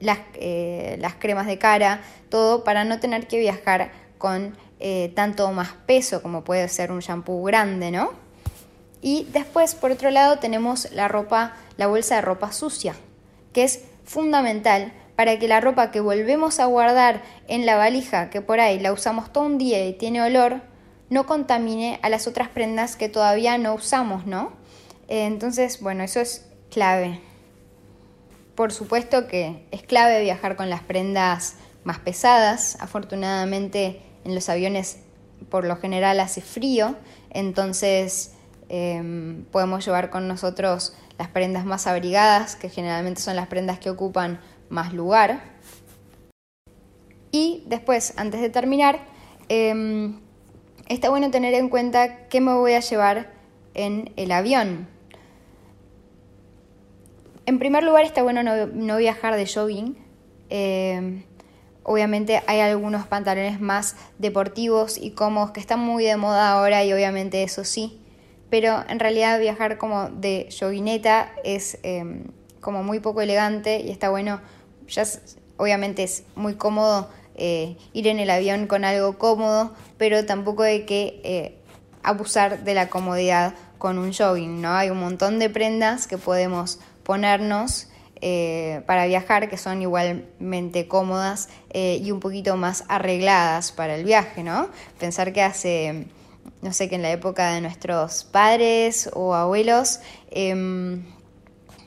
las, 0.00 0.18
eh, 0.34 0.96
las 1.00 1.14
cremas 1.14 1.46
de 1.46 1.58
cara, 1.58 2.02
todo 2.28 2.62
para 2.62 2.84
no 2.84 3.00
tener 3.00 3.26
que 3.26 3.38
viajar 3.38 3.90
con 4.18 4.56
eh, 4.80 5.12
tanto 5.14 5.50
más 5.52 5.70
peso 5.86 6.22
como 6.22 6.44
puede 6.44 6.68
ser 6.68 6.92
un 6.92 7.00
shampoo 7.00 7.42
grande, 7.42 7.90
¿no? 7.90 8.10
Y 9.00 9.26
después, 9.32 9.74
por 9.74 9.90
otro 9.90 10.10
lado, 10.10 10.38
tenemos 10.38 10.90
la 10.92 11.08
ropa, 11.08 11.56
la 11.76 11.86
bolsa 11.86 12.16
de 12.16 12.20
ropa 12.20 12.52
sucia, 12.52 12.94
que 13.52 13.64
es 13.64 13.82
fundamental 14.04 14.92
para 15.16 15.38
que 15.38 15.48
la 15.48 15.60
ropa 15.60 15.90
que 15.90 16.00
volvemos 16.00 16.58
a 16.58 16.66
guardar 16.66 17.22
en 17.48 17.66
la 17.66 17.76
valija, 17.76 18.30
que 18.30 18.40
por 18.40 18.60
ahí 18.60 18.78
la 18.78 18.92
usamos 18.92 19.32
todo 19.32 19.44
un 19.44 19.58
día 19.58 19.86
y 19.86 19.92
tiene 19.92 20.22
olor, 20.22 20.62
no 21.10 21.26
contamine 21.26 22.00
a 22.02 22.08
las 22.08 22.26
otras 22.26 22.48
prendas 22.48 22.96
que 22.96 23.08
todavía 23.08 23.58
no 23.58 23.74
usamos, 23.74 24.26
¿no? 24.26 24.52
Eh, 25.08 25.26
entonces, 25.26 25.80
bueno, 25.80 26.02
eso 26.04 26.20
es 26.20 26.46
clave. 26.70 27.20
Por 28.54 28.72
supuesto 28.72 29.28
que 29.28 29.66
es 29.70 29.82
clave 29.82 30.22
viajar 30.22 30.56
con 30.56 30.70
las 30.70 30.82
prendas 30.82 31.56
más 31.84 31.98
pesadas. 31.98 32.78
Afortunadamente 32.80 34.00
en 34.24 34.34
los 34.34 34.48
aviones 34.48 35.00
por 35.50 35.64
lo 35.64 35.76
general 35.76 36.20
hace 36.20 36.40
frío, 36.40 36.96
entonces 37.30 38.32
em, 38.68 39.44
podemos 39.46 39.84
llevar 39.84 40.10
con 40.10 40.28
nosotros 40.28 40.94
las 41.18 41.28
prendas 41.28 41.64
más 41.64 41.86
abrigadas, 41.86 42.56
que 42.56 42.68
generalmente 42.68 43.20
son 43.20 43.36
las 43.36 43.46
prendas 43.46 43.78
que 43.78 43.90
ocupan 43.90 44.40
más 44.68 44.92
lugar. 44.92 45.42
Y 47.30 47.64
después, 47.66 48.14
antes 48.16 48.40
de 48.40 48.50
terminar, 48.50 49.00
em, 49.48 50.20
está 50.88 51.10
bueno 51.10 51.30
tener 51.30 51.54
en 51.54 51.68
cuenta 51.68 52.28
qué 52.28 52.40
me 52.40 52.52
voy 52.54 52.72
a 52.72 52.80
llevar 52.80 53.32
en 53.74 54.12
el 54.16 54.32
avión. 54.32 54.88
En 57.46 57.58
primer 57.58 57.82
lugar, 57.82 58.04
está 58.04 58.22
bueno 58.22 58.42
no, 58.42 58.96
viajar 58.96 59.36
de 59.36 59.46
jogging. 59.46 59.96
Em, 60.48 61.24
Obviamente 61.84 62.42
hay 62.46 62.60
algunos 62.60 63.06
pantalones 63.06 63.60
más 63.60 63.96
deportivos 64.18 64.98
y 64.98 65.12
cómodos 65.12 65.50
que 65.50 65.60
están 65.60 65.80
muy 65.80 66.04
de 66.04 66.16
moda 66.16 66.52
ahora 66.52 66.84
y 66.84 66.92
obviamente 66.92 67.42
eso 67.42 67.64
sí, 67.64 68.00
pero 68.52 68.84
en 68.86 69.00
realidad 69.00 69.40
viajar 69.40 69.78
como 69.78 70.10
de 70.10 70.50
joguineta 70.50 71.32
es 71.42 71.78
em, 71.84 72.24
como 72.60 72.82
muy 72.82 73.00
poco 73.00 73.22
elegante 73.22 73.80
y 73.80 73.90
está 73.90 74.10
bueno, 74.10 74.42
ya 74.88 75.04
obviamente 75.56 76.02
es 76.02 76.24
muy 76.34 76.56
cómodo 76.56 77.08
eh, 77.34 77.78
ir 77.94 78.08
en 78.08 78.18
el 78.18 78.28
avión 78.28 78.66
con 78.66 78.84
algo 78.84 79.16
cómodo, 79.16 79.72
pero 79.96 80.26
tampoco 80.26 80.64
hay 80.64 80.82
que 80.84 81.22
eh, 81.24 81.56
abusar 82.02 82.62
de 82.62 82.74
la 82.74 82.90
comodidad 82.90 83.54
con 83.78 83.96
un 83.96 84.12
jogging, 84.12 84.60
¿no? 84.60 84.74
Hay 84.74 84.90
un 84.90 85.00
montón 85.00 85.38
de 85.38 85.48
prendas 85.48 86.06
que 86.06 86.18
podemos 86.18 86.78
ponernos 87.04 87.88
eh, 88.20 88.82
para 88.84 89.06
viajar 89.06 89.48
que 89.48 89.56
son 89.56 89.80
igualmente 89.80 90.88
cómodas 90.88 91.48
y 91.72 92.10
un 92.10 92.20
poquito 92.20 92.58
más 92.58 92.84
arregladas 92.88 93.72
para 93.72 93.94
el 93.94 94.04
viaje, 94.04 94.42
¿no? 94.42 94.68
Pensar 95.00 95.32
que 95.32 95.40
hace, 95.40 96.06
no 96.62 96.72
sé, 96.72 96.88
que 96.88 96.94
en 96.94 97.02
la 97.02 97.10
época 97.10 97.52
de 97.52 97.60
nuestros 97.60 98.24
padres 98.24 99.10
o 99.14 99.34
abuelos, 99.34 100.00
em, 100.30 101.04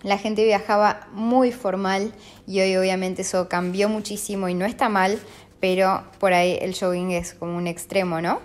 la 0.04 0.18
gente 0.18 0.44
viajaba 0.44 1.08
muy 1.13 1.52
formal 1.52 2.13
y 2.46 2.60
hoy 2.60 2.76
obviamente 2.78 3.24
eso 3.24 3.50
cambió 3.50 3.89
muchísimo 3.89 4.50
y 4.50 4.54
no 4.54 4.65
está 4.65 4.89
mal, 4.89 5.20
pero 5.60 6.04
por 6.20 6.34
ahí 6.34 6.58
el 6.62 6.76
jogging 6.78 7.12
es 7.12 7.34
como 7.34 7.58
un 7.58 7.68
extremo, 7.68 8.22
¿no? 8.22 8.39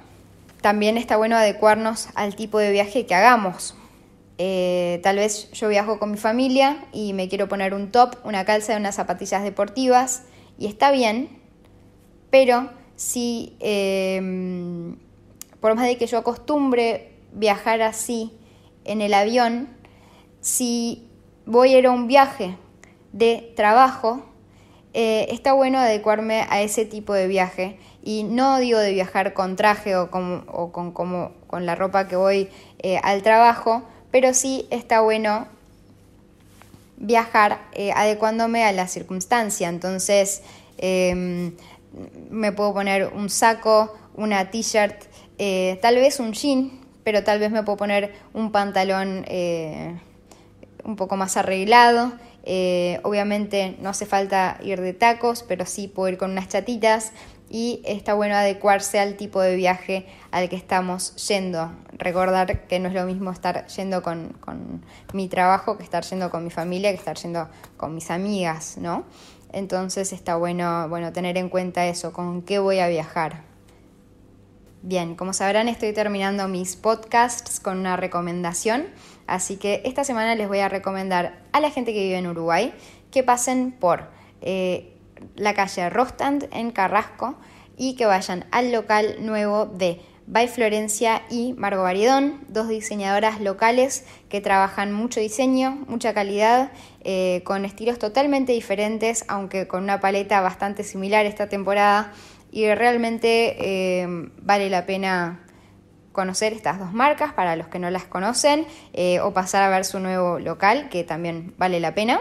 También 0.62 0.96
está 0.96 1.16
bueno 1.16 1.36
adecuarnos 1.36 2.08
al 2.14 2.36
tipo 2.36 2.58
de 2.58 2.70
viaje 2.70 3.06
que 3.06 3.14
hagamos. 3.14 3.74
Eh, 4.38 5.00
tal 5.02 5.16
vez 5.16 5.50
yo 5.52 5.68
viajo 5.68 5.98
con 5.98 6.10
mi 6.10 6.16
familia 6.16 6.84
y 6.92 7.12
me 7.12 7.28
quiero 7.28 7.48
poner 7.48 7.74
un 7.74 7.90
top, 7.90 8.16
una 8.24 8.44
calza 8.46 8.72
y 8.72 8.76
unas 8.76 8.94
zapatillas 8.94 9.42
deportivas 9.42 10.22
y 10.58 10.66
está 10.66 10.90
bien, 10.90 11.28
pero 12.30 12.70
si 12.96 13.56
em, 13.60 14.96
por 15.60 15.74
más 15.74 15.86
de 15.86 15.96
que 15.96 16.06
yo 16.06 16.18
acostumbre 16.18 17.12
viajar 17.32 17.82
así 17.82 18.32
en 18.84 19.00
el 19.00 19.14
avión, 19.14 19.68
si 20.40 21.08
voy 21.46 21.74
a 21.74 21.78
ir 21.78 21.86
a 21.86 21.90
un 21.90 22.06
viaje 22.06 22.56
de 23.12 23.52
trabajo, 23.56 24.22
eh, 24.92 25.28
está 25.30 25.52
bueno 25.52 25.78
adecuarme 25.78 26.46
a 26.48 26.62
ese 26.62 26.84
tipo 26.84 27.12
de 27.12 27.26
viaje. 27.26 27.78
Y 28.02 28.24
no 28.24 28.58
digo 28.58 28.78
de 28.78 28.92
viajar 28.92 29.34
con 29.34 29.56
traje 29.56 29.96
o 29.96 30.10
con, 30.10 30.44
como, 30.92 31.32
con 31.46 31.66
la 31.66 31.74
ropa 31.74 32.08
que 32.08 32.16
voy 32.16 32.48
eh, 32.78 32.98
al 33.02 33.22
trabajo, 33.22 33.82
pero 34.10 34.32
sí 34.32 34.66
está 34.70 35.00
bueno 35.00 35.46
viajar 36.96 37.60
eh, 37.72 37.92
adecuándome 37.92 38.64
a 38.64 38.72
la 38.72 38.88
circunstancia. 38.88 39.68
Entonces, 39.68 40.42
em, 40.78 41.54
me 42.30 42.52
puedo 42.52 42.72
poner 42.72 43.12
un 43.14 43.28
saco, 43.28 43.94
una 44.14 44.50
t-shirt, 44.50 45.04
tal 45.80 45.96
vez 45.96 46.20
un 46.20 46.32
jean, 46.32 46.70
pero 47.04 47.24
tal 47.24 47.38
vez 47.38 47.50
me 47.50 47.62
puedo 47.62 47.78
poner 47.78 48.12
un 48.34 48.52
pantalón 48.52 49.24
un 50.84 50.96
poco 50.96 51.16
más 51.16 51.36
arreglado. 51.36 52.12
Eh, 52.44 53.00
obviamente 53.02 53.76
no 53.80 53.90
hace 53.90 54.06
falta 54.06 54.58
ir 54.62 54.80
de 54.80 54.92
tacos, 54.92 55.44
pero 55.46 55.66
sí 55.66 55.88
puedo 55.88 56.08
ir 56.08 56.18
con 56.18 56.30
unas 56.30 56.48
chatitas 56.48 57.12
y 57.50 57.82
está 57.84 58.14
bueno 58.14 58.36
adecuarse 58.36 58.98
al 59.00 59.16
tipo 59.16 59.40
de 59.40 59.56
viaje 59.56 60.06
al 60.30 60.48
que 60.48 60.56
estamos 60.56 61.16
yendo. 61.28 61.72
Recordar 61.92 62.66
que 62.66 62.78
no 62.78 62.88
es 62.88 62.94
lo 62.94 63.04
mismo 63.04 63.30
estar 63.30 63.66
yendo 63.66 64.02
con, 64.02 64.34
mi 65.12 65.28
trabajo 65.28 65.76
que 65.76 65.82
estar 65.82 66.04
yendo 66.04 66.30
con 66.30 66.44
mi 66.44 66.50
familia, 66.50 66.90
que 66.90 66.98
estar 66.98 67.16
yendo 67.16 67.48
con 67.76 67.94
mis 67.94 68.10
amigas, 68.10 68.76
¿no? 68.78 69.04
Entonces 69.52 70.12
está 70.12 70.36
bueno, 70.36 70.88
bueno 70.88 71.12
tener 71.12 71.36
en 71.36 71.48
cuenta 71.48 71.86
eso, 71.86 72.12
con 72.12 72.42
qué 72.42 72.60
voy 72.60 72.78
a 72.78 72.86
viajar. 72.86 73.49
Bien, 74.82 75.14
como 75.14 75.34
sabrán 75.34 75.68
estoy 75.68 75.92
terminando 75.92 76.48
mis 76.48 76.74
podcasts 76.74 77.60
con 77.60 77.78
una 77.78 77.98
recomendación, 77.98 78.86
así 79.26 79.58
que 79.58 79.82
esta 79.84 80.04
semana 80.04 80.34
les 80.34 80.48
voy 80.48 80.60
a 80.60 80.70
recomendar 80.70 81.42
a 81.52 81.60
la 81.60 81.70
gente 81.70 81.92
que 81.92 82.02
vive 82.02 82.16
en 82.16 82.26
Uruguay 82.26 82.72
que 83.10 83.22
pasen 83.22 83.72
por 83.72 84.08
eh, 84.40 84.96
la 85.36 85.52
calle 85.52 85.90
Rostand 85.90 86.48
en 86.50 86.70
Carrasco 86.70 87.36
y 87.76 87.94
que 87.94 88.06
vayan 88.06 88.46
al 88.52 88.72
local 88.72 89.16
nuevo 89.20 89.66
de 89.66 90.00
By 90.26 90.48
Florencia 90.48 91.24
y 91.28 91.52
Margo 91.54 91.82
Baridón, 91.82 92.40
dos 92.48 92.68
diseñadoras 92.68 93.40
locales 93.42 94.06
que 94.30 94.40
trabajan 94.40 94.92
mucho 94.92 95.20
diseño, 95.20 95.84
mucha 95.88 96.14
calidad, 96.14 96.72
eh, 97.04 97.42
con 97.44 97.66
estilos 97.66 97.98
totalmente 97.98 98.52
diferentes, 98.52 99.26
aunque 99.28 99.68
con 99.68 99.82
una 99.82 100.00
paleta 100.00 100.40
bastante 100.40 100.84
similar 100.84 101.26
esta 101.26 101.50
temporada 101.50 102.14
y 102.50 102.72
realmente 102.74 103.56
eh, 103.60 104.06
vale 104.42 104.70
la 104.70 104.86
pena 104.86 105.40
conocer 106.12 106.52
estas 106.52 106.78
dos 106.80 106.92
marcas 106.92 107.32
para 107.32 107.54
los 107.54 107.68
que 107.68 107.78
no 107.78 107.90
las 107.90 108.04
conocen 108.04 108.66
eh, 108.92 109.20
o 109.20 109.32
pasar 109.32 109.62
a 109.62 109.68
ver 109.68 109.84
su 109.84 110.00
nuevo 110.00 110.40
local 110.40 110.88
que 110.88 111.04
también 111.04 111.54
vale 111.56 111.78
la 111.78 111.94
pena. 111.94 112.20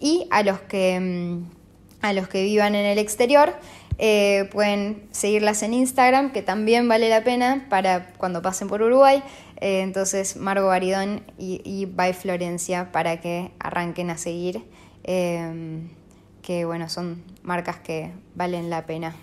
Y 0.00 0.26
a 0.30 0.42
los 0.42 0.60
que 0.60 0.98
mm, 0.98 2.04
a 2.04 2.12
los 2.12 2.28
que 2.28 2.42
vivan 2.42 2.74
en 2.74 2.86
el 2.86 2.98
exterior 2.98 3.54
eh, 3.98 4.48
pueden 4.52 5.08
seguirlas 5.10 5.62
en 5.62 5.74
Instagram 5.74 6.32
que 6.32 6.42
también 6.42 6.88
vale 6.88 7.08
la 7.08 7.24
pena 7.24 7.66
para 7.68 8.12
cuando 8.16 8.40
pasen 8.40 8.68
por 8.68 8.80
Uruguay. 8.82 9.22
Entonces 9.58 10.36
Margo 10.36 10.68
Baridón 10.68 11.22
y, 11.38 11.60
y 11.64 11.86
By 11.86 12.12
Florencia 12.12 12.92
para 12.92 13.20
que 13.20 13.52
arranquen 13.58 14.10
a 14.10 14.18
seguir 14.18 14.64
que 15.02 16.64
bueno 16.64 16.88
son 16.88 17.22
marcas 17.42 17.78
que 17.78 18.12
valen 18.34 18.70
la 18.70 18.86
pena 18.86 19.14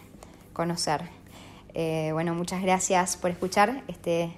conocer. 0.53 1.01
Eh, 1.73 2.11
bueno, 2.13 2.33
muchas 2.35 2.61
gracias 2.61 3.17
por 3.17 3.31
escuchar 3.31 3.83
este 3.87 4.31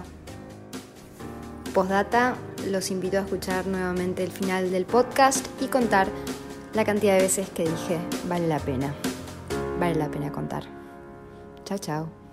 Postdata, 1.75 2.35
los 2.71 2.89
invito 2.89 3.17
a 3.17 3.19
escuchar 3.21 3.67
nuevamente 3.67 4.23
el 4.23 4.31
final 4.31 4.71
del 4.71 4.85
podcast 4.85 5.45
y 5.61 5.67
contar 5.67 6.07
la 6.73 6.83
cantidad 6.83 7.13
de 7.13 7.21
veces 7.21 7.47
que 7.51 7.61
dije 7.63 7.99
vale 8.27 8.47
la 8.47 8.57
pena. 8.57 8.95
Vale 9.79 9.93
la 9.93 10.09
pena 10.09 10.31
contar. 10.31 10.63
Chao, 11.65 11.77
chao. 11.77 12.26